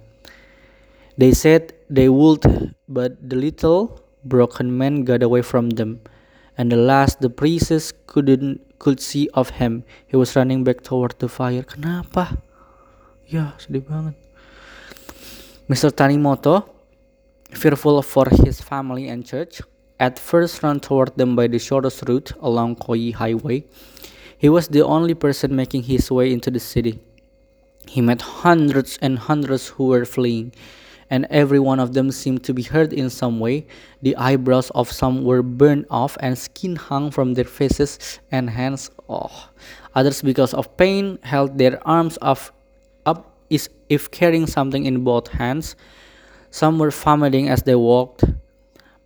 They 1.21 1.33
said 1.37 1.75
they 1.91 2.09
would, 2.09 2.75
but 2.89 3.29
the 3.29 3.37
little 3.37 4.01
broken 4.25 4.73
man 4.79 5.05
got 5.05 5.23
away 5.23 5.43
from 5.43 5.69
them, 5.69 6.01
and 6.57 6.73
the 6.73 6.81
last 6.81 7.21
the 7.21 7.29
priestess 7.29 7.93
couldn't 8.07 8.65
could 8.79 9.01
see 9.01 9.29
of 9.35 9.51
him, 9.61 9.85
he 10.07 10.17
was 10.17 10.35
running 10.35 10.65
back 10.65 10.81
toward 10.81 11.19
the 11.19 11.29
fire. 11.29 11.63
Kenapa? 11.63 12.41
Ya, 13.29 13.53
sedih 13.61 13.85
banget. 13.85 14.17
Mr. 15.69 15.93
Tanimoto, 15.93 16.65
fearful 17.53 18.01
for 18.01 18.25
his 18.41 18.65
family 18.65 19.07
and 19.13 19.27
church, 19.27 19.61
at 20.01 20.19
first 20.19 20.63
ran 20.63 20.81
toward 20.81 21.13
them 21.21 21.37
by 21.37 21.47
the 21.47 21.59
shortest 21.59 22.09
route 22.09 22.33
along 22.41 22.77
Koi 22.77 23.13
Highway. 23.13 23.69
He 24.39 24.49
was 24.49 24.73
the 24.73 24.81
only 24.81 25.13
person 25.13 25.55
making 25.55 25.85
his 25.85 26.11
way 26.11 26.33
into 26.33 26.51
the 26.51 26.65
city. 26.65 26.99
He 27.87 28.01
met 28.01 28.23
hundreds 28.41 28.97
and 29.05 29.19
hundreds 29.19 29.77
who 29.77 29.93
were 29.93 30.09
fleeing 30.09 30.57
and 31.11 31.27
every 31.29 31.59
one 31.59 31.81
of 31.81 31.93
them 31.93 32.11
seemed 32.11 32.45
to 32.45 32.55
be 32.55 32.63
hurt 32.63 32.93
in 32.93 33.11
some 33.11 33.41
way. 33.41 33.67
The 34.01 34.17
eyebrows 34.17 34.71
of 34.71 34.91
some 34.91 35.25
were 35.25 35.43
burned 35.43 35.87
off, 35.91 36.17
and 36.21 36.39
skin 36.39 36.77
hung 36.77 37.11
from 37.11 37.35
their 37.35 37.45
faces 37.45 38.21
and 38.31 38.49
hands. 38.49 38.91
Oh. 39.09 39.51
Others, 39.95 40.23
because 40.23 40.55
of 40.55 40.77
pain, 40.77 41.19
held 41.23 41.59
their 41.59 41.83
arms 41.87 42.17
up, 42.23 42.39
up 43.05 43.35
as 43.51 43.69
if 43.89 44.11
carrying 44.11 44.47
something 44.47 44.87
in 44.87 45.03
both 45.03 45.29
hands. 45.29 45.75
Some 46.51 46.79
were 46.79 46.91
vomiting 46.91 47.49
as 47.49 47.65
they 47.65 47.75
walked. 47.75 48.25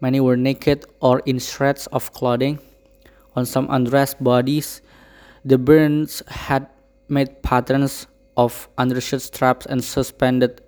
Many 0.00 0.20
were 0.20 0.36
naked 0.36 0.84
or 1.00 1.20
in 1.24 1.38
shreds 1.38 1.86
of 1.88 2.12
clothing. 2.12 2.58
On 3.34 3.46
some 3.46 3.66
undressed 3.70 4.22
bodies, 4.22 4.82
the 5.44 5.56
burns 5.56 6.22
had 6.28 6.68
made 7.08 7.42
patterns 7.42 8.06
of 8.36 8.68
undershirt 8.76 9.22
straps 9.22 9.66
and 9.66 9.82
suspended 9.82 10.60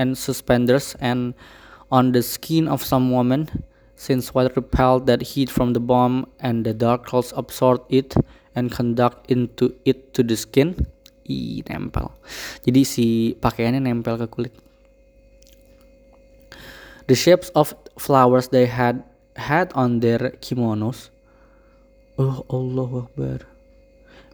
and 0.00 0.16
suspenders 0.16 0.96
and 1.04 1.36
on 1.92 2.16
the 2.16 2.24
skin 2.24 2.64
of 2.64 2.80
some 2.80 3.12
woman 3.12 3.44
since 4.00 4.32
water 4.32 4.48
repelled 4.56 5.04
that 5.04 5.20
heat 5.36 5.52
from 5.52 5.76
the 5.76 5.80
bomb 5.80 6.24
and 6.40 6.64
the 6.64 6.72
dark 6.72 7.04
clouds 7.04 7.36
absorb 7.36 7.84
it 7.92 8.16
and 8.56 8.72
conduct 8.72 9.30
into 9.30 9.76
it 9.84 10.16
to 10.16 10.24
the 10.24 10.36
skin. 10.36 10.88
I 11.30 11.62
nempel. 11.68 12.10
Jadi 12.66 12.82
si 12.82 13.06
pakaiannya 13.38 13.84
nempel 13.86 14.18
ke 14.18 14.26
kulit. 14.26 14.54
The 17.06 17.14
shapes 17.14 17.52
of 17.54 17.76
flowers 18.00 18.48
they 18.48 18.66
had 18.66 19.04
had 19.36 19.70
on 19.76 20.00
their 20.00 20.34
kimonos. 20.42 21.12
Oh 22.18 22.42
Allah 22.48 23.06
Akbar. 23.06 23.46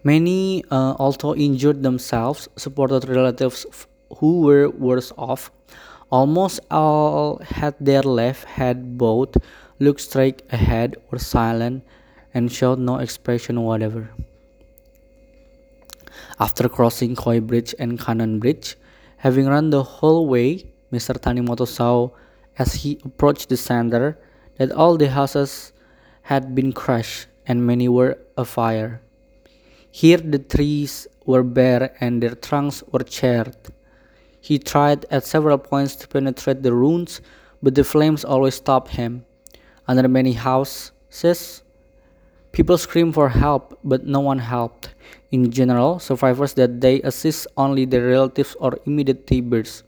Many 0.07 0.63
uh, 0.71 0.95
although 0.97 1.35
injured 1.35 1.83
themselves 1.83 2.49
supported 2.57 3.11
relatives 3.11 3.67
who 4.19 4.43
were 4.43 4.69
worse 4.71 5.13
off. 5.17 5.51
Almost 6.11 6.61
all 6.71 7.39
had 7.39 7.75
their 7.81 8.03
left 8.03 8.45
head 8.45 8.97
bowed, 8.97 9.35
looked 9.79 10.01
straight 10.01 10.43
ahead, 10.51 10.97
were 11.11 11.19
silent, 11.19 11.85
and 12.33 12.51
showed 12.51 12.79
no 12.79 12.99
expression 12.99 13.63
whatever. 13.63 14.11
After 16.39 16.69
crossing 16.69 17.17
Koi 17.17 17.41
Bridge 17.41 17.75
and 17.79 17.99
Kannon 17.99 18.39
Bridge, 18.39 18.77
having 19.17 19.47
run 19.47 19.71
the 19.71 19.83
whole 19.83 20.29
way, 20.29 20.67
Mr. 20.93 21.19
Tanimoto 21.19 21.67
saw 21.67 22.11
as 22.59 22.75
he 22.75 23.01
approached 23.05 23.49
the 23.49 23.57
center 23.57 24.19
that 24.59 24.71
all 24.73 24.97
the 24.97 25.11
houses 25.11 25.73
had 26.23 26.55
been 26.55 26.73
crushed 26.73 27.27
and 27.47 27.67
many 27.67 27.89
were 27.89 28.19
afire. 28.37 29.01
Here 29.91 30.19
the 30.19 30.39
trees 30.39 31.07
were 31.25 31.43
bare 31.43 31.97
and 32.01 32.23
their 32.23 32.35
trunks 32.35 32.83
were 32.93 33.01
charred. 33.01 33.57
He 34.47 34.61
tried 34.61 35.07
at 35.11 35.27
several 35.27 35.59
points 35.59 35.97
to 35.97 36.07
penetrate 36.07 36.63
the 36.63 36.73
ruins, 36.73 37.21
but 37.61 37.75
the 37.75 37.83
flames 37.83 38.25
always 38.25 38.55
stopped 38.55 38.95
him. 38.95 39.27
Under 39.89 40.07
many 40.07 40.35
houses, 40.35 41.65
people 42.53 42.79
screamed 42.79 43.15
for 43.15 43.29
help, 43.29 43.77
but 43.83 44.07
no 44.07 44.21
one 44.21 44.39
helped. 44.39 44.95
In 45.33 45.51
general, 45.51 45.99
survivors 45.99 46.55
that 46.55 46.79
day 46.79 47.03
assist 47.03 47.49
only 47.57 47.87
their 47.87 48.07
relatives 48.07 48.55
or 48.61 48.79
immediate 48.87 49.29
neighbors, 49.29 49.83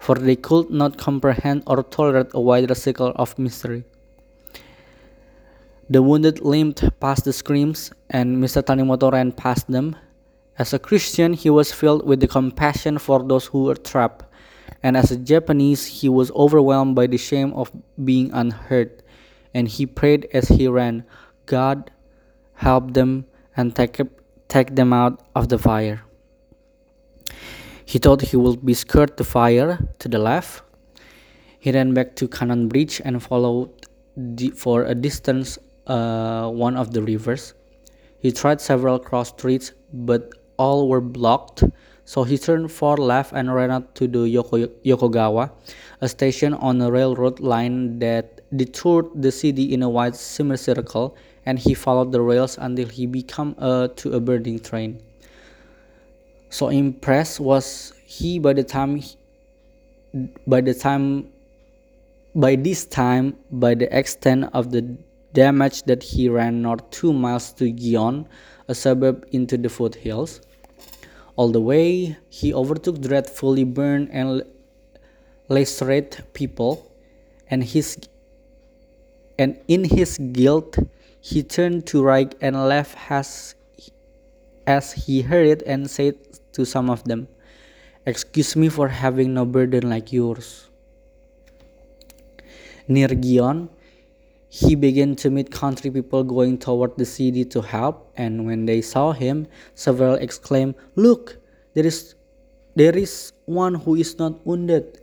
for 0.00 0.16
they 0.16 0.34
could 0.34 0.70
not 0.70 0.98
comprehend 0.98 1.62
or 1.68 1.84
tolerate 1.84 2.34
a 2.34 2.40
wider 2.40 2.74
circle 2.74 3.12
of 3.14 3.38
misery. 3.38 3.84
The 5.88 6.02
wounded 6.02 6.40
limped 6.40 6.82
past 6.98 7.24
the 7.24 7.32
screams, 7.32 7.92
and 8.10 8.42
Mr. 8.42 8.64
Tanimoto 8.66 9.12
ran 9.12 9.30
past 9.30 9.70
them. 9.70 9.94
As 10.60 10.74
a 10.74 10.78
Christian, 10.78 11.32
he 11.32 11.48
was 11.48 11.72
filled 11.72 12.06
with 12.06 12.20
the 12.20 12.28
compassion 12.28 12.98
for 12.98 13.22
those 13.22 13.46
who 13.46 13.64
were 13.64 13.80
trapped, 13.80 14.26
and 14.82 14.94
as 14.94 15.10
a 15.10 15.16
Japanese, 15.16 15.86
he 15.86 16.06
was 16.06 16.30
overwhelmed 16.32 16.94
by 16.94 17.06
the 17.06 17.16
shame 17.16 17.54
of 17.54 17.72
being 18.04 18.30
unheard, 18.34 19.02
and 19.54 19.66
he 19.66 19.86
prayed 19.86 20.28
as 20.34 20.48
he 20.48 20.68
ran, 20.68 21.06
God, 21.46 21.90
help 22.52 22.92
them 22.92 23.24
and 23.56 23.74
take, 23.74 24.02
take 24.48 24.76
them 24.76 24.92
out 24.92 25.22
of 25.34 25.48
the 25.48 25.56
fire. 25.56 26.04
He 27.86 27.96
thought 27.98 28.20
he 28.20 28.36
would 28.36 28.62
be 28.62 28.74
skirt 28.74 29.16
the 29.16 29.24
fire 29.24 29.78
to 29.98 30.08
the 30.10 30.18
left. 30.18 30.62
He 31.58 31.72
ran 31.72 31.94
back 31.94 32.16
to 32.16 32.28
Kannon 32.28 32.68
Bridge 32.68 33.00
and 33.02 33.22
followed 33.22 33.70
the, 34.14 34.50
for 34.50 34.84
a 34.84 34.94
distance 34.94 35.58
uh, 35.86 36.50
one 36.50 36.76
of 36.76 36.92
the 36.92 37.00
rivers. 37.00 37.54
He 38.18 38.30
tried 38.30 38.60
several 38.60 38.98
cross 38.98 39.30
streets, 39.30 39.72
but 39.94 40.34
all 40.60 40.88
were 40.88 41.00
blocked, 41.00 41.64
so 42.04 42.22
he 42.22 42.36
turned 42.36 42.70
far 42.70 42.98
left 42.98 43.32
and 43.32 43.54
ran 43.54 43.70
out 43.70 43.94
to 43.94 44.06
the 44.06 44.18
Yoko, 44.18 44.68
Yokogawa, 44.84 45.50
a 46.02 46.08
station 46.08 46.52
on 46.52 46.82
a 46.82 46.90
railroad 46.90 47.40
line 47.40 47.98
that 48.00 48.42
detoured 48.54 49.08
the 49.14 49.32
city 49.32 49.72
in 49.72 49.82
a 49.82 49.88
wide 49.88 50.14
semicircle, 50.14 51.16
and 51.46 51.58
he 51.58 51.72
followed 51.72 52.12
the 52.12 52.20
rails 52.20 52.58
until 52.58 52.88
he 52.88 53.06
became 53.06 53.54
uh, 53.58 53.88
to 53.96 54.12
a 54.12 54.20
burning 54.20 54.58
train. 54.60 55.00
So 56.50 56.68
impressed 56.68 57.40
was 57.40 57.94
he 58.04 58.38
by 58.38 58.52
the 58.52 58.64
time 58.64 58.96
he, 58.96 59.16
by 60.46 60.60
the 60.60 60.74
time 60.74 61.32
by 62.34 62.56
this 62.56 62.84
time 62.84 63.36
by 63.50 63.74
the 63.74 63.88
extent 63.96 64.50
of 64.52 64.70
the 64.72 64.82
damage 65.32 65.84
that 65.84 66.02
he 66.02 66.28
ran 66.28 66.60
north 66.60 66.82
two 66.90 67.12
miles 67.12 67.52
to 67.54 67.72
Gion, 67.72 68.26
a 68.68 68.74
suburb 68.74 69.26
into 69.32 69.56
the 69.56 69.68
foothills. 69.68 70.40
All 71.40 71.48
the 71.48 71.60
way, 71.64 72.18
he 72.28 72.52
overtook 72.52 73.00
dreadfully 73.00 73.64
burned 73.64 74.10
and 74.12 74.44
lacerated 75.48 76.28
people, 76.34 76.92
and 77.48 77.64
his 77.64 77.96
and 79.38 79.56
in 79.66 79.88
his 79.88 80.20
guilt, 80.20 80.76
he 81.18 81.40
turned 81.42 81.88
to 81.96 82.04
right 82.04 82.28
and 82.44 82.68
left 82.68 82.92
as 83.08 83.54
as 84.66 84.92
he 85.08 85.24
hurried 85.24 85.64
and 85.64 85.88
said 85.88 86.20
to 86.52 86.68
some 86.68 86.92
of 86.92 87.08
them, 87.08 87.24
"Excuse 88.04 88.52
me 88.52 88.68
for 88.68 88.92
having 88.92 89.32
no 89.32 89.48
burden 89.48 89.88
like 89.88 90.12
yours." 90.12 90.68
Near 92.84 93.16
Gion, 93.16 93.72
he 94.50 94.74
began 94.74 95.14
to 95.14 95.30
meet 95.30 95.48
country 95.50 95.90
people 95.90 96.24
going 96.24 96.58
toward 96.58 96.98
the 96.98 97.06
city 97.06 97.44
to 97.44 97.62
help, 97.62 98.10
and 98.16 98.44
when 98.44 98.66
they 98.66 98.82
saw 98.82 99.12
him, 99.12 99.46
several 99.76 100.14
exclaimed, 100.14 100.74
Look, 100.96 101.38
there 101.74 101.86
is, 101.86 102.16
there 102.74 102.96
is 102.96 103.32
one 103.44 103.76
who 103.76 103.94
is 103.94 104.18
not 104.18 104.44
wounded. 104.44 105.00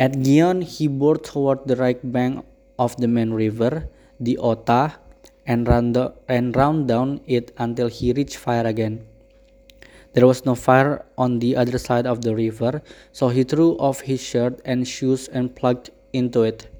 At 0.00 0.12
Gion, 0.12 0.64
he 0.64 0.88
bore 0.88 1.18
toward 1.18 1.68
the 1.68 1.76
right 1.76 2.00
bank 2.12 2.46
of 2.78 2.96
the 2.96 3.06
main 3.06 3.30
river, 3.30 3.88
the 4.18 4.38
Ota, 4.38 4.94
and 5.46 5.68
ran, 5.68 5.92
the, 5.92 6.14
and 6.26 6.56
ran 6.56 6.86
down 6.86 7.20
it 7.26 7.52
until 7.58 7.88
he 7.88 8.14
reached 8.14 8.36
fire 8.36 8.66
again. 8.66 9.06
There 10.14 10.26
was 10.26 10.46
no 10.46 10.54
fire 10.54 11.04
on 11.18 11.40
the 11.40 11.56
other 11.56 11.76
side 11.76 12.06
of 12.06 12.22
the 12.22 12.34
river, 12.34 12.80
so 13.12 13.28
he 13.28 13.44
threw 13.44 13.72
off 13.76 14.00
his 14.00 14.22
shirt 14.22 14.62
and 14.64 14.88
shoes 14.88 15.28
and 15.28 15.54
plugged 15.54 15.90
into 16.14 16.42
it. 16.42 16.73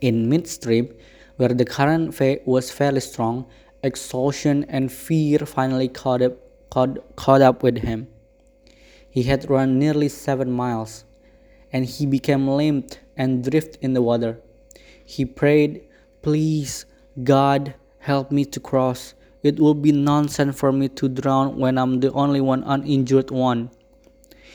In 0.00 0.28
midstream, 0.28 0.94
where 1.36 1.50
the 1.50 1.64
current 1.64 2.18
was 2.46 2.70
fairly 2.70 3.00
strong, 3.00 3.46
exhaustion 3.82 4.64
and 4.68 4.92
fear 4.92 5.38
finally 5.40 5.88
caught 5.88 6.22
up, 6.22 6.36
caught, 6.70 7.16
caught 7.16 7.42
up 7.42 7.62
with 7.62 7.78
him. 7.78 8.08
He 9.08 9.24
had 9.24 9.50
run 9.50 9.78
nearly 9.78 10.08
seven 10.08 10.50
miles, 10.50 11.04
and 11.72 11.84
he 11.84 12.06
became 12.06 12.46
limp 12.46 12.94
and 13.16 13.42
drifted 13.42 13.78
in 13.82 13.92
the 13.92 14.02
water. 14.02 14.40
He 15.04 15.24
prayed, 15.24 15.82
Please, 16.22 16.86
God, 17.24 17.74
help 17.98 18.30
me 18.30 18.44
to 18.44 18.60
cross. 18.60 19.14
It 19.42 19.58
will 19.58 19.74
be 19.74 19.92
nonsense 19.92 20.58
for 20.58 20.70
me 20.70 20.88
to 20.90 21.08
drown 21.08 21.58
when 21.58 21.78
I'm 21.78 22.00
the 22.00 22.12
only 22.12 22.40
one 22.40 22.62
uninjured 22.64 23.30
one. 23.30 23.70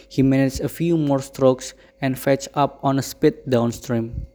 He 0.08 0.22
managed 0.22 0.62
a 0.62 0.70
few 0.70 0.98
more 0.98 1.20
strokes 1.20 1.74
and 2.00 2.18
fetched 2.18 2.50
up 2.54 2.80
on 2.84 3.00
a 3.00 3.02
spit 3.02 3.50
downstream. 3.50 4.28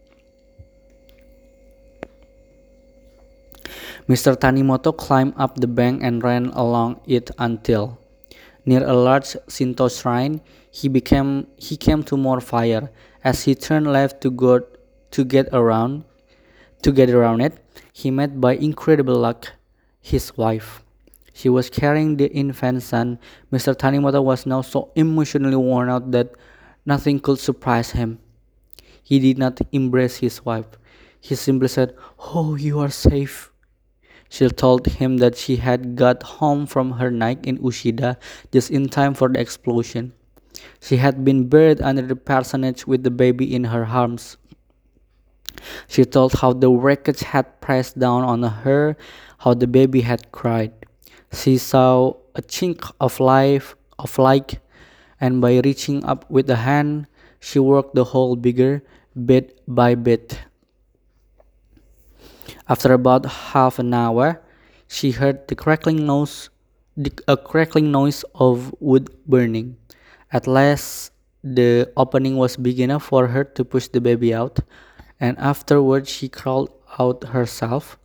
Mr. 4.09 4.37
Tanimoto 4.37 4.97
climbed 4.97 5.35
up 5.37 5.57
the 5.57 5.67
bank 5.67 6.03
and 6.03 6.23
ran 6.23 6.47
along 6.47 7.01
it 7.07 7.31
until, 7.39 7.99
near 8.65 8.85
a 8.87 8.95
large 8.95 9.37
Shinto 9.49 9.89
shrine, 9.89 10.41
he 10.71 10.89
became 10.89 11.47
he 11.57 11.77
came 11.77 12.03
to 12.05 12.17
more 12.17 12.41
fire. 12.41 12.91
As 13.23 13.45
he 13.45 13.55
turned 13.55 13.87
left 13.87 14.21
to 14.23 14.31
go 14.31 14.65
to 15.11 15.25
get 15.25 15.49
around 15.53 16.05
to 16.83 16.93
get 16.93 17.11
around 17.11 17.41
it, 17.43 17.59
he 17.93 18.11
met 18.11 18.41
by 18.41 18.55
incredible 18.57 19.17
luck 19.17 19.53
his 20.01 20.37
wife. 20.37 20.83
She 21.33 21.49
was 21.49 21.71
carrying 21.71 22.17
the 22.17 22.31
infant 22.33 22.83
son. 22.83 23.19
Mr. 23.53 23.75
Tanimoto 23.75 24.23
was 24.23 24.47
now 24.47 24.63
so 24.63 24.91
emotionally 24.95 25.57
worn 25.57 25.89
out 25.89 26.11
that 26.13 26.33
nothing 26.87 27.21
could 27.21 27.39
surprise 27.39 27.91
him. 27.93 28.19
He 29.03 29.19
did 29.19 29.39
not 29.39 29.61
embrace 29.73 30.17
his 30.19 30.45
wife. 30.45 30.67
He 31.21 31.35
simply 31.35 31.69
said, 31.69 31.95
Oh, 32.19 32.55
you 32.57 32.79
are 32.81 32.91
safe. 32.91 33.50
She 34.31 34.49
told 34.49 34.87
him 34.87 35.19
that 35.19 35.37
she 35.37 35.57
had 35.57 35.97
got 35.97 36.23
home 36.23 36.65
from 36.65 37.03
her 37.03 37.11
night 37.11 37.45
in 37.45 37.59
Ushida 37.59 38.17
just 38.55 38.71
in 38.71 38.89
time 38.89 39.13
for 39.13 39.29
the 39.29 39.41
explosion. 39.43 40.15
She 40.81 40.97
had 40.97 41.25
been 41.25 41.49
buried 41.51 41.83
under 41.83 42.07
the 42.07 42.15
parsonage 42.15 42.87
with 42.87 43.03
the 43.03 43.11
baby 43.11 43.53
in 43.53 43.65
her 43.65 43.85
arms. 43.85 44.39
She 45.89 46.05
told 46.05 46.39
how 46.41 46.55
the 46.55 46.71
wreckage 46.71 47.21
had 47.21 47.61
pressed 47.61 47.99
down 47.99 48.23
on 48.23 48.43
her, 48.43 48.97
how 49.39 49.55
the 49.55 49.67
baby 49.67 50.03
had 50.03 50.31
cried. 50.31 50.73
She 51.35 51.59
saw 51.59 52.15
a 52.35 52.43
chink 52.43 52.87
of 53.01 53.19
life, 53.19 53.75
of 53.99 54.17
light, 54.17 54.61
and 55.21 55.41
by 55.43 55.59
reaching 55.59 56.05
up 56.05 56.25
with 56.31 56.49
a 56.49 56.57
hand, 56.63 57.07
she 57.41 57.59
worked 57.59 57.95
the 57.95 58.05
hole 58.05 58.37
bigger, 58.37 58.83
bit 59.27 59.61
by 59.67 59.95
bit. 59.97 60.39
After 62.71 62.93
about 62.93 63.27
half 63.27 63.81
an 63.81 63.93
hour, 63.93 64.41
she 64.87 65.11
heard 65.11 65.49
the 65.49 65.57
crackling 65.57 66.07
noise, 66.07 66.51
a 67.27 67.37
crackling 67.37 67.91
noise 67.91 68.23
of 68.33 68.73
wood 68.79 69.11
burning. 69.27 69.77
At 70.31 70.47
last, 70.47 71.11
the 71.43 71.91
opening 71.97 72.37
was 72.37 72.57
big 72.57 72.79
enough 72.79 73.03
for 73.03 73.27
her 73.27 73.43
to 73.43 73.65
push 73.65 73.89
the 73.89 74.01
baby 74.01 74.33
out, 74.33 74.61
and 75.19 75.37
afterward 75.41 76.07
she 76.07 76.29
crawled 76.29 76.71
out 76.97 77.35
herself. 77.35 77.99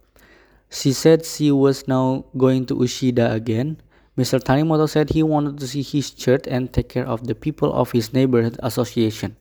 She 0.72 0.94
said 0.94 1.28
she 1.28 1.52
was 1.52 1.88
now 1.88 2.26
going 2.36 2.66
to 2.66 2.76
Ushida 2.76 3.32
again. 3.32 3.78
Mr. 4.18 4.42
Tanimoto 4.42 4.90
said 4.90 5.12
he 5.12 5.22
wanted 5.22 5.60
to 5.60 5.68
see 5.68 5.84
his 5.84 6.10
church 6.10 6.48
and 6.48 6.74
take 6.74 6.90
care 6.90 7.06
of 7.06 7.28
the 7.28 7.36
people 7.36 7.72
of 7.72 7.92
his 7.92 8.14
neighborhood 8.14 8.58
association. 8.64 9.38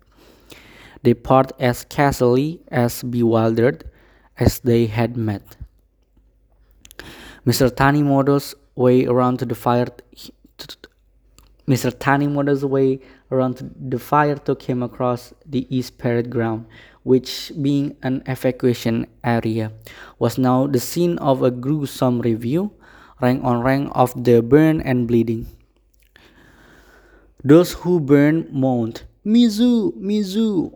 They 1.02 1.14
parted 1.14 1.56
as 1.58 1.82
casually 1.84 2.60
as 2.68 3.02
bewildered 3.02 3.88
as 4.38 4.61
they 4.61 4.87
had 4.87 5.16
met. 5.16 5.57
Mr. 7.47 7.75
Tani 7.75 8.03
Tanimoto's 8.03 8.55
way 8.75 9.07
around 9.07 9.38
to 9.38 9.44
the 9.44 9.55
fire 9.55 9.87
Mr. 11.66 11.90
Tanimoto's 11.90 12.64
way 12.64 13.01
around 13.31 13.73
the 13.81 13.99
fire 13.99 14.37
took 14.37 14.62
him 14.62 14.83
across 14.83 15.33
the 15.47 15.66
East 15.75 15.97
Parade 15.97 16.29
Ground, 16.29 16.66
which, 17.05 17.53
being 17.61 17.97
an 18.03 18.23
evacuation 18.27 19.07
area, 19.23 19.73
was 20.18 20.37
now 20.37 20.66
the 20.66 20.81
scene 20.81 21.16
of 21.18 21.42
a 21.42 21.51
gruesome 21.51 22.20
review, 22.20 22.73
rank 23.20 23.42
on 23.44 23.62
rank 23.62 23.90
of 23.94 24.12
the 24.25 24.42
burn 24.42 24.83
and 24.83 25.09
bleeding. 25.09 25.47
Those 27.42 27.73
who 27.73 27.99
burned 27.99 28.53
moaned, 28.53 29.03
Mizu, 29.25 29.97
Mizu. 29.97 30.68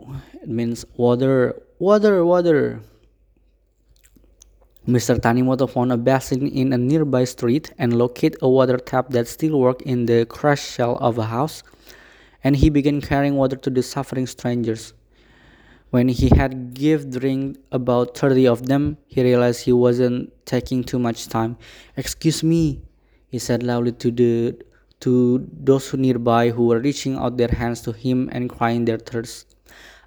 It 0.43 0.49
means 0.49 0.87
water, 0.97 1.61
water, 1.79 2.25
water. 2.25 2.81
Mr. 4.89 5.21
Tanimoto 5.21 5.69
found 5.69 5.93
a 5.93 5.99
basin 5.99 6.49
in 6.49 6.73
a 6.73 6.79
nearby 6.79 7.23
street 7.23 7.71
and 7.77 7.99
located 7.99 8.39
a 8.41 8.49
water 8.49 8.79
tap 8.79 9.11
that 9.11 9.29
still 9.29 9.61
worked 9.61 9.83
in 9.83 10.07
the 10.07 10.25
crushed 10.25 10.65
shell 10.65 10.97
of 10.97 11.19
a 11.19 11.27
house, 11.27 11.63
and 12.43 12.57
he 12.57 12.71
began 12.71 13.03
carrying 13.03 13.37
water 13.37 13.55
to 13.55 13.69
the 13.69 13.83
suffering 13.83 14.27
strangers. 14.27 14.95
When 15.91 16.09
he 16.09 16.31
had 16.35 16.73
give 16.73 17.11
drink 17.11 17.59
about 17.71 18.17
30 18.17 18.49
of 18.49 18.67
them, 18.67 18.97
he 19.07 19.23
realized 19.23 19.67
he 19.67 19.75
wasn't 19.75 20.33
taking 20.47 20.83
too 20.83 20.99
much 20.99 21.29
time. 21.29 21.59
Excuse 21.99 22.43
me, 22.43 22.81
he 23.29 23.39
said 23.39 23.63
loudly 23.63 23.93
to 23.93 24.11
the 24.11 24.57
to 25.01 25.47
those 25.53 25.93
nearby 25.93 26.49
who 26.49 26.67
were 26.67 26.81
reaching 26.81 27.15
out 27.17 27.37
their 27.37 27.49
hands 27.49 27.83
to 27.83 27.93
him 27.93 28.31
and 28.33 28.49
crying 28.49 28.87
their 28.87 28.99
thirst. 28.99 29.55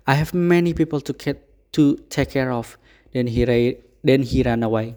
I 0.08 0.16
have 0.16 0.34
many 0.34 0.74
people 0.74 1.02
to 1.02 1.14
get 1.14 1.48
to 1.74 1.98
take 2.10 2.32
care 2.32 2.52
of. 2.52 2.80
Then 3.14 3.28
he 3.28 3.46
then 4.04 4.24
he 4.24 4.44
ran 4.44 4.64
away. 4.64 4.96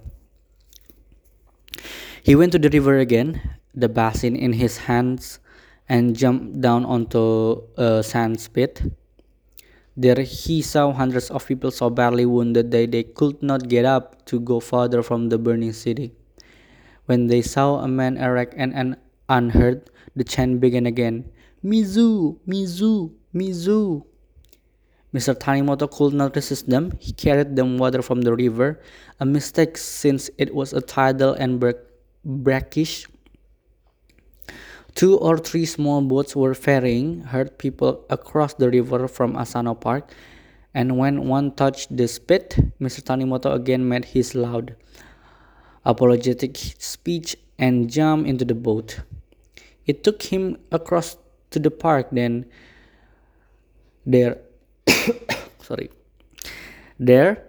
He 2.22 2.34
went 2.34 2.52
to 2.52 2.58
the 2.58 2.70
river 2.70 2.98
again, 2.98 3.40
the 3.74 3.88
basin 3.88 4.34
in 4.34 4.54
his 4.54 4.88
hands, 4.88 5.40
and 5.88 6.16
jumped 6.16 6.60
down 6.60 6.84
onto 6.84 7.60
a 7.76 8.02
sand 8.02 8.40
spit. 8.40 8.80
There 9.96 10.22
he 10.22 10.62
saw 10.62 10.92
hundreds 10.92 11.30
of 11.30 11.46
people 11.46 11.70
so 11.70 11.90
badly 11.90 12.26
wounded 12.26 12.70
that 12.72 12.90
they 12.90 13.04
could 13.04 13.42
not 13.42 13.68
get 13.68 13.84
up 13.84 14.24
to 14.26 14.40
go 14.40 14.58
farther 14.58 15.02
from 15.02 15.28
the 15.28 15.38
burning 15.38 15.72
city. 15.72 16.12
When 17.06 17.28
they 17.28 17.42
saw 17.42 17.80
a 17.80 17.88
man 17.88 18.16
erect 18.16 18.54
and 18.56 18.96
unhurt, 19.28 19.90
the 20.16 20.24
chant 20.24 20.60
began 20.60 20.86
again 20.86 21.30
Mizu, 21.62 22.38
Mizu, 22.48 23.12
Mizu. 23.34 24.04
Mr. 25.14 25.32
Tanimoto 25.32 25.88
could 25.88 26.12
not 26.12 26.34
resist 26.34 26.68
them. 26.68 26.92
He 26.98 27.12
carried 27.12 27.54
them 27.54 27.78
water 27.78 28.02
from 28.02 28.22
the 28.22 28.34
river, 28.34 28.80
a 29.20 29.24
mistake 29.24 29.78
since 29.78 30.28
it 30.38 30.52
was 30.52 30.72
a 30.72 30.80
tidal 30.80 31.34
and 31.34 31.62
brackish. 32.24 33.06
Two 34.96 35.16
or 35.18 35.38
three 35.38 35.66
small 35.66 36.02
boats 36.02 36.34
were 36.34 36.54
ferrying 36.54 37.20
hurt 37.22 37.58
people 37.58 38.04
across 38.10 38.54
the 38.54 38.68
river 38.68 39.06
from 39.06 39.36
Asano 39.36 39.74
Park, 39.74 40.10
and 40.74 40.98
when 40.98 41.28
one 41.28 41.52
touched 41.52 41.96
the 41.96 42.08
spit, 42.08 42.58
Mr. 42.80 43.00
Tanimoto 43.00 43.54
again 43.54 43.88
made 43.88 44.04
his 44.04 44.34
loud, 44.34 44.74
apologetic 45.84 46.56
speech 46.78 47.36
and 47.58 47.88
jumped 47.88 48.28
into 48.28 48.44
the 48.44 48.54
boat. 48.54 49.00
It 49.86 50.02
took 50.02 50.22
him 50.22 50.58
across 50.72 51.16
to 51.50 51.60
the 51.60 51.70
park, 51.70 52.08
then 52.10 52.46
there 54.06 54.38
sorry. 55.60 55.90
There, 56.98 57.44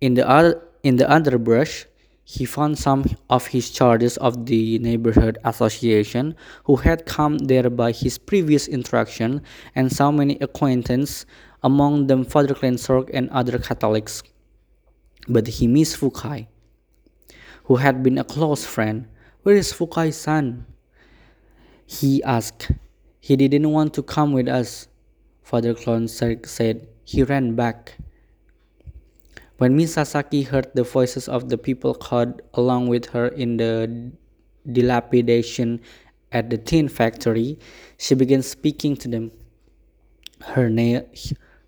in 0.00 0.14
the 0.14 0.28
other 0.28 0.62
in 0.82 0.96
the 0.96 1.10
underbrush, 1.10 1.86
he 2.24 2.44
found 2.44 2.78
some 2.78 3.04
of 3.28 3.48
his 3.48 3.70
charges 3.70 4.16
of 4.18 4.46
the 4.46 4.78
neighborhood 4.78 5.36
association 5.44 6.36
who 6.64 6.76
had 6.76 7.04
come 7.04 7.38
there 7.38 7.68
by 7.68 7.90
his 7.90 8.18
previous 8.18 8.68
interaction 8.68 9.42
and 9.74 9.92
so 9.92 10.12
many 10.12 10.38
acquaintances, 10.40 11.26
among 11.62 12.06
them 12.06 12.24
Father 12.24 12.54
Kleinsorg 12.54 13.10
and 13.12 13.28
other 13.30 13.58
Catholics. 13.58 14.22
But 15.28 15.48
he 15.48 15.66
missed 15.66 15.98
Fukai, 15.98 16.46
who 17.64 17.76
had 17.76 18.02
been 18.02 18.16
a 18.16 18.24
close 18.24 18.64
friend. 18.64 19.08
Where 19.42 19.56
is 19.56 19.72
Fukai-san? 19.72 20.64
He 21.84 22.22
asked. 22.22 22.70
He 23.18 23.36
didn't 23.36 23.70
want 23.70 23.92
to 23.94 24.02
come 24.02 24.32
with 24.32 24.48
us. 24.48 24.86
Father 25.50 25.74
Kleinsorg 25.74 26.46
said. 26.46 26.86
He 27.02 27.24
ran 27.24 27.56
back. 27.56 27.98
When 29.58 29.74
Miss 29.74 29.94
Sasaki 29.94 30.42
heard 30.42 30.70
the 30.74 30.84
voices 30.84 31.28
of 31.28 31.48
the 31.48 31.58
people 31.58 31.92
caught 31.92 32.40
along 32.54 32.86
with 32.86 33.06
her 33.06 33.26
in 33.26 33.56
the 33.56 34.12
dilapidation 34.70 35.80
at 36.30 36.50
the 36.50 36.56
tin 36.56 36.88
factory, 36.88 37.58
she 37.98 38.14
began 38.14 38.42
speaking 38.42 38.94
to 38.98 39.08
them. 39.08 39.32
Her, 40.54 40.70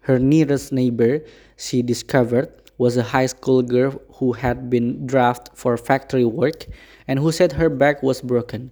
her 0.06 0.18
nearest 0.20 0.70
neighbor, 0.70 1.24
she 1.56 1.82
discovered, 1.82 2.54
was 2.78 2.96
a 2.96 3.02
high 3.02 3.26
school 3.26 3.62
girl 3.62 4.00
who 4.14 4.30
had 4.30 4.70
been 4.70 5.08
drafted 5.08 5.58
for 5.58 5.76
factory 5.76 6.24
work 6.24 6.66
and 7.08 7.18
who 7.18 7.32
said 7.32 7.50
her 7.50 7.68
back 7.68 8.00
was 8.00 8.22
broken. 8.22 8.70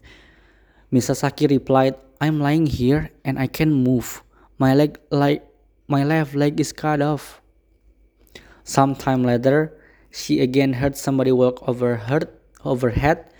Miss 0.92 1.06
Sasaki 1.06 1.48
replied, 1.48 1.96
I'm 2.20 2.38
lying 2.38 2.66
here 2.66 3.10
and 3.24 3.40
I 3.40 3.48
can't 3.48 3.74
move. 3.74 4.22
My 4.60 4.74
leg 4.74 5.00
like 5.08 5.40
my 5.88 6.04
left 6.04 6.34
leg 6.36 6.60
is 6.60 6.70
cut 6.70 7.00
off. 7.00 7.40
Some 8.62 8.94
time 8.94 9.24
later, 9.24 9.72
she 10.12 10.40
again 10.40 10.74
heard 10.74 11.00
somebody 11.00 11.32
walk 11.32 11.66
over 11.66 11.96
her 11.96 12.28
overhead 12.62 13.32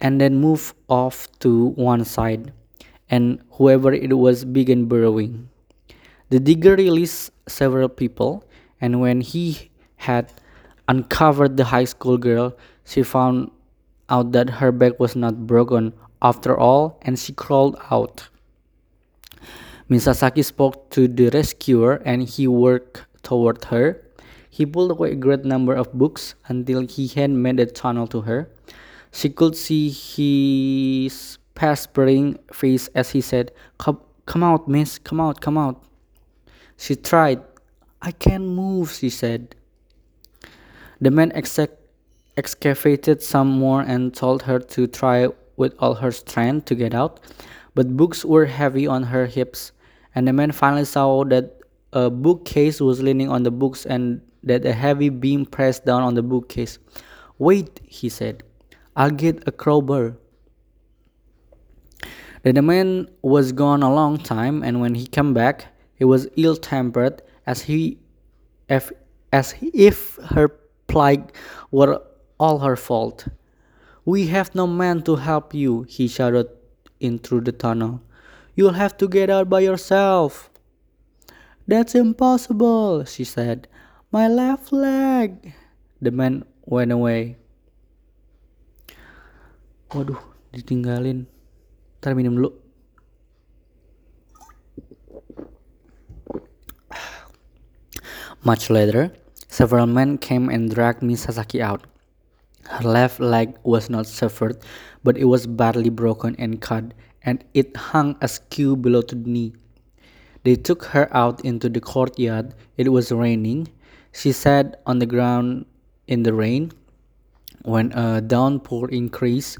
and 0.00 0.20
then 0.20 0.34
move 0.42 0.74
off 0.88 1.30
to 1.46 1.78
one 1.78 2.04
side, 2.04 2.50
and 3.08 3.38
whoever 3.52 3.94
it 3.94 4.18
was 4.18 4.44
began 4.44 4.86
burrowing. 4.86 5.48
The 6.30 6.40
digger 6.40 6.74
released 6.74 7.30
several 7.46 7.88
people, 7.88 8.42
and 8.80 8.98
when 9.00 9.20
he 9.20 9.70
had 10.02 10.32
uncovered 10.88 11.56
the 11.56 11.70
high 11.70 11.86
school 11.86 12.18
girl, 12.18 12.58
she 12.82 13.06
found 13.06 13.52
out 14.10 14.32
that 14.32 14.58
her 14.58 14.72
back 14.72 14.98
was 14.98 15.14
not 15.14 15.46
broken 15.46 15.94
after 16.20 16.58
all, 16.58 16.98
and 17.02 17.16
she 17.16 17.32
crawled 17.32 17.78
out. 17.92 18.26
Miss 19.86 20.04
Sasaki 20.04 20.40
spoke 20.40 20.88
to 20.90 21.06
the 21.06 21.28
rescuer 21.28 22.00
and 22.06 22.22
he 22.22 22.48
worked 22.48 23.04
toward 23.22 23.64
her. 23.64 24.00
He 24.48 24.64
pulled 24.64 24.92
away 24.92 25.12
a 25.12 25.14
great 25.14 25.44
number 25.44 25.74
of 25.74 25.92
books 25.92 26.34
until 26.48 26.80
he 26.86 27.06
had 27.08 27.28
made 27.28 27.60
a 27.60 27.66
tunnel 27.66 28.06
to 28.06 28.22
her. 28.22 28.48
She 29.12 29.28
could 29.28 29.54
see 29.54 29.90
his 29.90 31.36
perspiring 31.54 32.38
face 32.50 32.88
as 32.94 33.10
he 33.10 33.20
said, 33.20 33.52
Come, 33.76 34.00
come 34.24 34.42
out, 34.42 34.66
miss, 34.68 34.98
come 34.98 35.20
out, 35.20 35.42
come 35.42 35.58
out. 35.58 35.84
She 36.78 36.96
tried. 36.96 37.42
I 38.00 38.12
can't 38.12 38.44
move, 38.44 38.90
she 38.90 39.10
said. 39.10 39.54
The 40.98 41.10
man 41.10 41.30
excavated 41.34 43.22
some 43.22 43.48
more 43.48 43.82
and 43.82 44.14
told 44.14 44.44
her 44.44 44.58
to 44.60 44.86
try 44.86 45.28
with 45.56 45.74
all 45.78 45.96
her 45.96 46.10
strength 46.10 46.64
to 46.66 46.74
get 46.74 46.94
out, 46.94 47.20
but 47.74 47.98
books 47.98 48.24
were 48.24 48.46
heavy 48.46 48.86
on 48.86 49.04
her 49.04 49.26
hips 49.26 49.72
and 50.14 50.28
the 50.28 50.32
man 50.32 50.52
finally 50.52 50.84
saw 50.84 51.24
that 51.24 51.58
a 51.92 52.10
bookcase 52.10 52.80
was 52.80 53.02
leaning 53.02 53.28
on 53.28 53.42
the 53.42 53.50
books 53.50 53.86
and 53.86 54.20
that 54.42 54.64
a 54.64 54.72
heavy 54.72 55.08
beam 55.08 55.46
pressed 55.46 55.84
down 55.84 56.02
on 56.02 56.14
the 56.14 56.22
bookcase. 56.22 56.78
Wait, 57.38 57.80
he 57.86 58.08
said, 58.08 58.42
I'll 58.96 59.10
get 59.10 59.46
a 59.46 59.52
crowbar. 59.52 60.16
The 62.42 62.60
man 62.60 63.08
was 63.22 63.52
gone 63.52 63.82
a 63.82 63.92
long 63.92 64.18
time, 64.18 64.62
and 64.62 64.80
when 64.80 64.94
he 64.94 65.06
came 65.06 65.32
back, 65.32 65.66
he 65.94 66.04
was 66.04 66.28
ill 66.36 66.56
tempered 66.56 67.22
as 67.46 67.62
he 67.62 67.98
if, 68.68 68.92
as 69.32 69.54
if 69.60 70.16
her 70.16 70.48
plight 70.86 71.32
were 71.70 72.02
all 72.38 72.58
her 72.58 72.76
fault. 72.76 73.26
We 74.04 74.26
have 74.26 74.54
no 74.54 74.66
man 74.66 75.02
to 75.02 75.16
help 75.16 75.54
you, 75.54 75.82
he 75.84 76.06
shouted 76.06 76.48
in 77.00 77.18
through 77.18 77.42
the 77.42 77.52
tunnel. 77.52 78.02
You'll 78.54 78.78
have 78.78 78.96
to 78.98 79.08
get 79.08 79.30
out 79.30 79.50
by 79.50 79.60
yourself. 79.60 80.50
That's 81.66 81.94
impossible, 81.94 83.04
she 83.04 83.24
said. 83.24 83.68
My 84.12 84.28
left 84.28 84.72
leg. 84.72 85.54
The 86.00 86.10
man 86.10 86.44
went 86.64 86.92
away. 86.92 87.36
Waduh, 89.90 90.20
ditinggalin. 90.52 91.26
Ntar 91.98 92.14
minum 92.14 92.36
dulu. 92.36 92.52
Much 98.44 98.68
later, 98.68 99.10
several 99.48 99.86
men 99.86 100.18
came 100.18 100.50
and 100.50 100.68
dragged 100.68 101.02
Miss 101.02 101.22
Sasaki 101.22 101.62
out. 101.62 101.86
Her 102.68 102.84
left 102.84 103.20
leg 103.20 103.56
was 103.64 103.88
not 103.88 104.06
severed, 104.06 104.60
but 105.02 105.16
it 105.16 105.24
was 105.24 105.46
badly 105.46 105.88
broken 105.88 106.36
and 106.36 106.60
cut, 106.60 106.92
and 107.24 107.44
it 107.54 107.76
hung 107.76 108.16
askew 108.20 108.76
below 108.76 109.02
to 109.02 109.14
the 109.14 109.28
knee. 109.28 109.52
They 110.44 110.56
took 110.56 110.84
her 110.92 111.08
out 111.16 111.44
into 111.44 111.68
the 111.68 111.80
courtyard. 111.80 112.54
It 112.76 112.92
was 112.92 113.10
raining. 113.10 113.68
She 114.12 114.32
sat 114.32 114.80
on 114.86 114.98
the 114.98 115.06
ground 115.06 115.66
in 116.06 116.22
the 116.22 116.34
rain. 116.34 116.72
When 117.62 117.92
a 117.92 118.20
downpour 118.20 118.90
increased, 118.90 119.58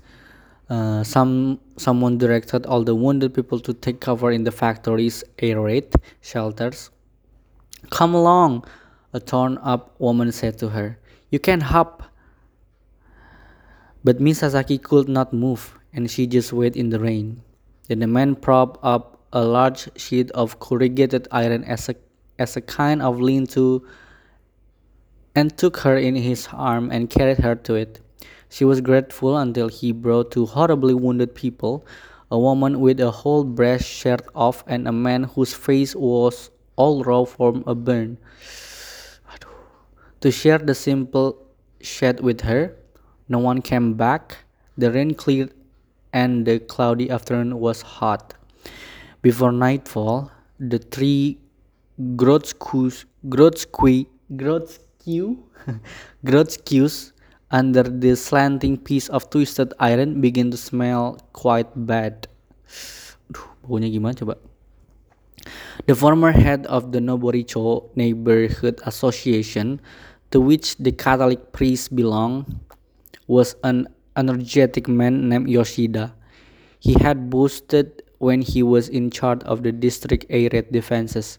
Uh, 0.64 1.04
some 1.04 1.60
someone 1.76 2.16
directed 2.16 2.64
all 2.64 2.80
the 2.80 2.96
wounded 2.96 3.36
people 3.36 3.60
to 3.60 3.76
take 3.76 4.00
cover 4.00 4.32
in 4.32 4.48
the 4.48 4.50
factory's 4.50 5.20
air 5.36 5.60
raid 5.60 5.92
shelters. 6.24 6.88
Come 7.92 8.16
along, 8.16 8.64
a 9.12 9.20
torn-up 9.20 9.92
woman 10.00 10.32
said 10.32 10.56
to 10.64 10.72
her. 10.72 10.96
You 11.28 11.36
can 11.36 11.60
hop. 11.60 12.08
But 14.00 14.24
Miss 14.24 14.40
Sasaki 14.40 14.80
could 14.80 15.04
not 15.04 15.36
move, 15.36 15.76
and 15.92 16.08
she 16.08 16.24
just 16.24 16.48
waited 16.48 16.80
in 16.80 16.88
the 16.88 16.98
rain. 16.98 17.44
Then 17.88 17.98
the 17.98 18.06
man 18.06 18.36
propped 18.36 18.80
up 18.82 19.20
a 19.32 19.44
large 19.44 19.88
sheet 19.98 20.30
of 20.30 20.58
corrugated 20.60 21.28
iron 21.30 21.64
as 21.64 21.88
a, 21.88 21.94
as 22.38 22.56
a 22.56 22.60
kind 22.60 23.02
of 23.02 23.20
lean-to 23.20 23.84
and 25.34 25.56
took 25.58 25.78
her 25.78 25.96
in 25.96 26.14
his 26.14 26.48
arm 26.52 26.90
and 26.90 27.10
carried 27.10 27.38
her 27.38 27.54
to 27.56 27.74
it. 27.74 28.00
She 28.48 28.64
was 28.64 28.80
grateful 28.80 29.36
until 29.36 29.68
he 29.68 29.90
brought 29.92 30.30
two 30.30 30.46
horribly 30.46 30.94
wounded 30.94 31.34
people, 31.34 31.84
a 32.30 32.38
woman 32.38 32.80
with 32.80 33.00
a 33.00 33.10
whole 33.10 33.44
breast 33.44 33.84
shirt 33.84 34.22
off 34.34 34.62
and 34.66 34.86
a 34.86 34.92
man 34.92 35.24
whose 35.24 35.52
face 35.52 35.94
was 35.96 36.50
all 36.76 37.02
raw 37.02 37.24
from 37.24 37.64
a 37.66 37.74
burn. 37.74 38.18
To 40.20 40.30
share 40.30 40.58
the 40.58 40.74
simple 40.74 41.36
shed 41.80 42.20
with 42.20 42.42
her, 42.42 42.76
no 43.28 43.38
one 43.38 43.60
came 43.60 43.94
back. 43.94 44.38
The 44.78 44.90
rain 44.90 45.14
cleared 45.14 45.52
and 46.14 46.46
the 46.46 46.60
cloudy 46.60 47.10
afternoon 47.10 47.58
was 47.58 47.82
hot. 47.82 48.34
Before 49.20 49.50
nightfall, 49.50 50.30
the 50.58 50.78
three 50.78 51.42
Grotskus, 51.98 53.04
Grotskui, 53.26 54.06
Grotsku, 54.32 55.36
Grotskus 56.24 57.12
under 57.50 57.82
the 57.82 58.14
slanting 58.14 58.78
piece 58.78 59.08
of 59.10 59.28
twisted 59.28 59.74
iron 59.78 60.20
began 60.20 60.50
to 60.50 60.56
smell 60.56 61.18
quite 61.34 61.68
bad. 61.74 62.26
Duh, 63.30 63.50
baunya 63.66 63.90
gimana 63.90 64.14
coba? 64.14 64.38
The 65.86 65.94
former 65.94 66.30
head 66.30 66.66
of 66.66 66.92
the 66.92 67.02
Noboricho 67.02 67.90
Neighborhood 67.98 68.80
Association, 68.86 69.82
to 70.30 70.40
which 70.40 70.78
the 70.78 70.92
Catholic 70.92 71.52
priest 71.52 71.94
belonged, 71.94 72.46
was 73.26 73.56
an 73.62 73.88
energetic 74.16 74.88
man 74.88 75.28
named 75.28 75.48
Yoshida. 75.48 76.14
He 76.78 76.94
had 76.94 77.30
boasted 77.30 78.02
when 78.18 78.42
he 78.42 78.62
was 78.62 78.88
in 78.88 79.10
charge 79.10 79.42
of 79.44 79.62
the 79.62 79.72
district 79.72 80.26
air 80.30 80.48
raid 80.52 80.70
defenses 80.72 81.38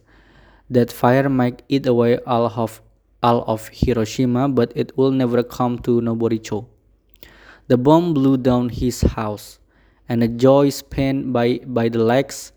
that 0.70 0.92
fire 0.92 1.30
might 1.30 1.62
eat 1.70 1.86
away 1.86 2.18
all 2.26 2.46
of 2.48 2.82
all 3.24 3.44
of 3.48 3.70
Hiroshima, 3.70 4.50
but 4.50 4.72
it 4.76 4.96
will 4.98 5.12
never 5.12 5.42
come 5.42 5.80
to 5.80 6.00
Noboricho. 6.02 6.68
The 7.68 7.78
bomb 7.78 8.14
blew 8.14 8.38
down 8.38 8.70
his 8.70 9.02
house, 9.02 9.58
and 10.08 10.22
a 10.22 10.28
joy 10.28 10.70
spent 10.70 11.34
by, 11.34 11.62
by 11.66 11.90
the 11.90 12.04
legs, 12.04 12.52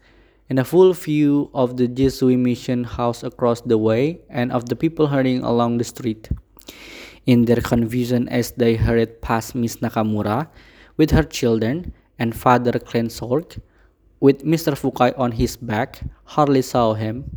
in 0.51 0.59
a 0.59 0.65
full 0.65 0.93
view 0.93 1.51
of 1.55 1.79
the 1.79 1.89
Jesuit 1.89 2.37
mission 2.37 2.85
house 2.85 3.23
across 3.23 3.63
the 3.63 3.79
way 3.79 4.21
and 4.29 4.53
of 4.53 4.69
the 4.69 4.77
people 4.77 5.07
hurrying 5.07 5.43
along 5.43 5.79
the 5.79 5.85
street. 5.85 6.29
In 7.29 7.45
their 7.45 7.61
confusion 7.61 8.27
as 8.31 8.53
they 8.53 8.77
hurried 8.77 9.21
past 9.21 9.55
Miss 9.55 9.77
Nakamura 9.85 10.49
with 10.97 11.11
her 11.11 11.23
children 11.23 11.93
and 12.19 12.35
Father 12.35 12.73
Kleinsorg, 12.73 13.61
with 14.19 14.47
Mr. 14.47 14.73
Fukai 14.73 15.13
on 15.19 15.33
his 15.33 15.55
back, 15.59 16.01
hardly 16.25 16.63
saw 16.63 16.95
him. 16.95 17.37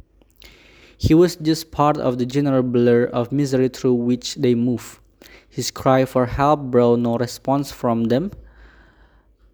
He 0.97 1.13
was 1.13 1.35
just 1.35 1.71
part 1.71 1.97
of 1.97 2.19
the 2.19 2.25
general 2.25 2.63
blur 2.63 3.03
of 3.11 3.33
misery 3.33 3.67
through 3.67 3.95
which 3.95 4.35
they 4.35 4.55
moved. 4.55 4.99
His 5.49 5.71
cry 5.71 6.05
for 6.05 6.25
help 6.25 6.71
brought 6.71 6.99
no 6.99 7.17
response 7.17 7.69
from 7.69 8.05
them. 8.05 8.31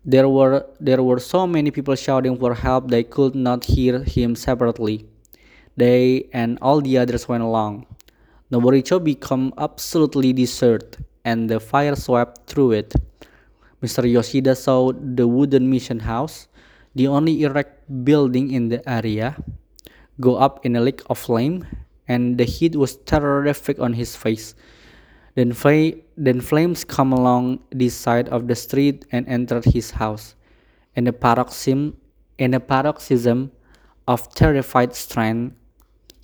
There 0.05 0.29
were 0.29 0.67
there 0.79 1.01
were 1.01 1.19
so 1.19 1.47
many 1.47 1.71
people 1.71 1.95
shouting 1.95 2.37
for 2.37 2.53
help 2.53 2.91
they 2.91 3.03
could 3.03 3.33
not 3.33 3.65
hear 3.65 4.03
him 4.03 4.35
separately. 4.35 5.07
They 5.75 6.29
and 6.31 6.59
all 6.61 6.79
the 6.81 6.99
others 6.99 7.27
went 7.27 7.41
along. 7.41 7.87
Noboricho 8.51 9.03
became 9.03 9.51
absolutely 9.57 10.31
deserted, 10.31 11.03
and 11.25 11.49
the 11.49 11.59
fire 11.59 11.95
swept 11.95 12.47
through 12.47 12.71
it. 12.71 12.93
Mr. 13.83 14.09
Yoshida 14.09 14.55
saw 14.55 14.93
the 14.93 15.27
wooden 15.27 15.69
mission 15.69 15.99
house, 15.99 16.47
the 16.95 17.07
only 17.07 17.43
erect 17.43 17.83
building 18.05 18.51
in 18.51 18.69
the 18.69 18.81
area 18.89 19.35
go 20.19 20.37
up 20.37 20.65
in 20.65 20.75
a 20.75 20.81
lake 20.81 21.01
of 21.09 21.17
flame, 21.17 21.65
and 22.07 22.37
the 22.37 22.43
heat 22.43 22.75
was 22.75 22.97
terrific 23.05 23.79
on 23.79 23.93
his 23.93 24.15
face. 24.15 24.55
Then, 25.35 25.53
then 26.17 26.41
flames 26.41 26.83
come 26.83 27.13
along 27.13 27.59
this 27.69 27.93
side 27.93 28.29
of 28.29 28.47
the 28.47 28.55
street 28.55 29.05
and 29.11 29.27
entered 29.27 29.65
his 29.65 29.91
house. 29.91 30.35
In 30.95 31.05
a 31.05 31.13
paroxysm, 31.13 31.97
in 32.39 32.53
a 32.53 32.59
paroxysm 32.59 33.51
of 34.07 34.33
terrified 34.33 34.95
strength, 34.95 35.55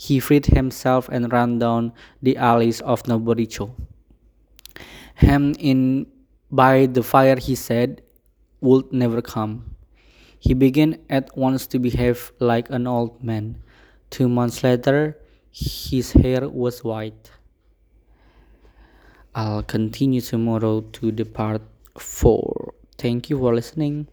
he 0.03 0.19
freed 0.19 0.45
himself 0.47 1.07
and 1.07 1.31
ran 1.31 1.59
down 1.59 1.93
the 2.21 2.35
alleys 2.35 2.81
of 2.81 3.03
Noboricho. 3.03 3.71
Hemmed 5.15 5.55
in 5.59 6.07
by 6.51 6.87
the 6.87 7.01
fire, 7.01 7.37
he 7.37 7.55
said, 7.55 8.01
would 8.59 8.91
never 8.91 9.21
come. 9.21 9.75
He 10.39 10.53
began 10.53 10.99
at 11.09 11.35
once 11.37 11.67
to 11.67 11.79
behave 11.79 12.33
like 12.39 12.69
an 12.69 12.85
old 12.85 13.23
man. 13.23 13.63
Two 14.09 14.27
months 14.27 14.61
later, 14.61 15.17
his 15.51 16.11
hair 16.11 16.49
was 16.49 16.83
white. 16.83 17.31
I'll 19.33 19.63
continue 19.63 20.19
tomorrow 20.19 20.81
to 20.81 21.11
the 21.13 21.23
part 21.23 21.61
4. 21.97 22.73
Thank 22.97 23.29
you 23.29 23.37
for 23.37 23.55
listening. 23.55 24.07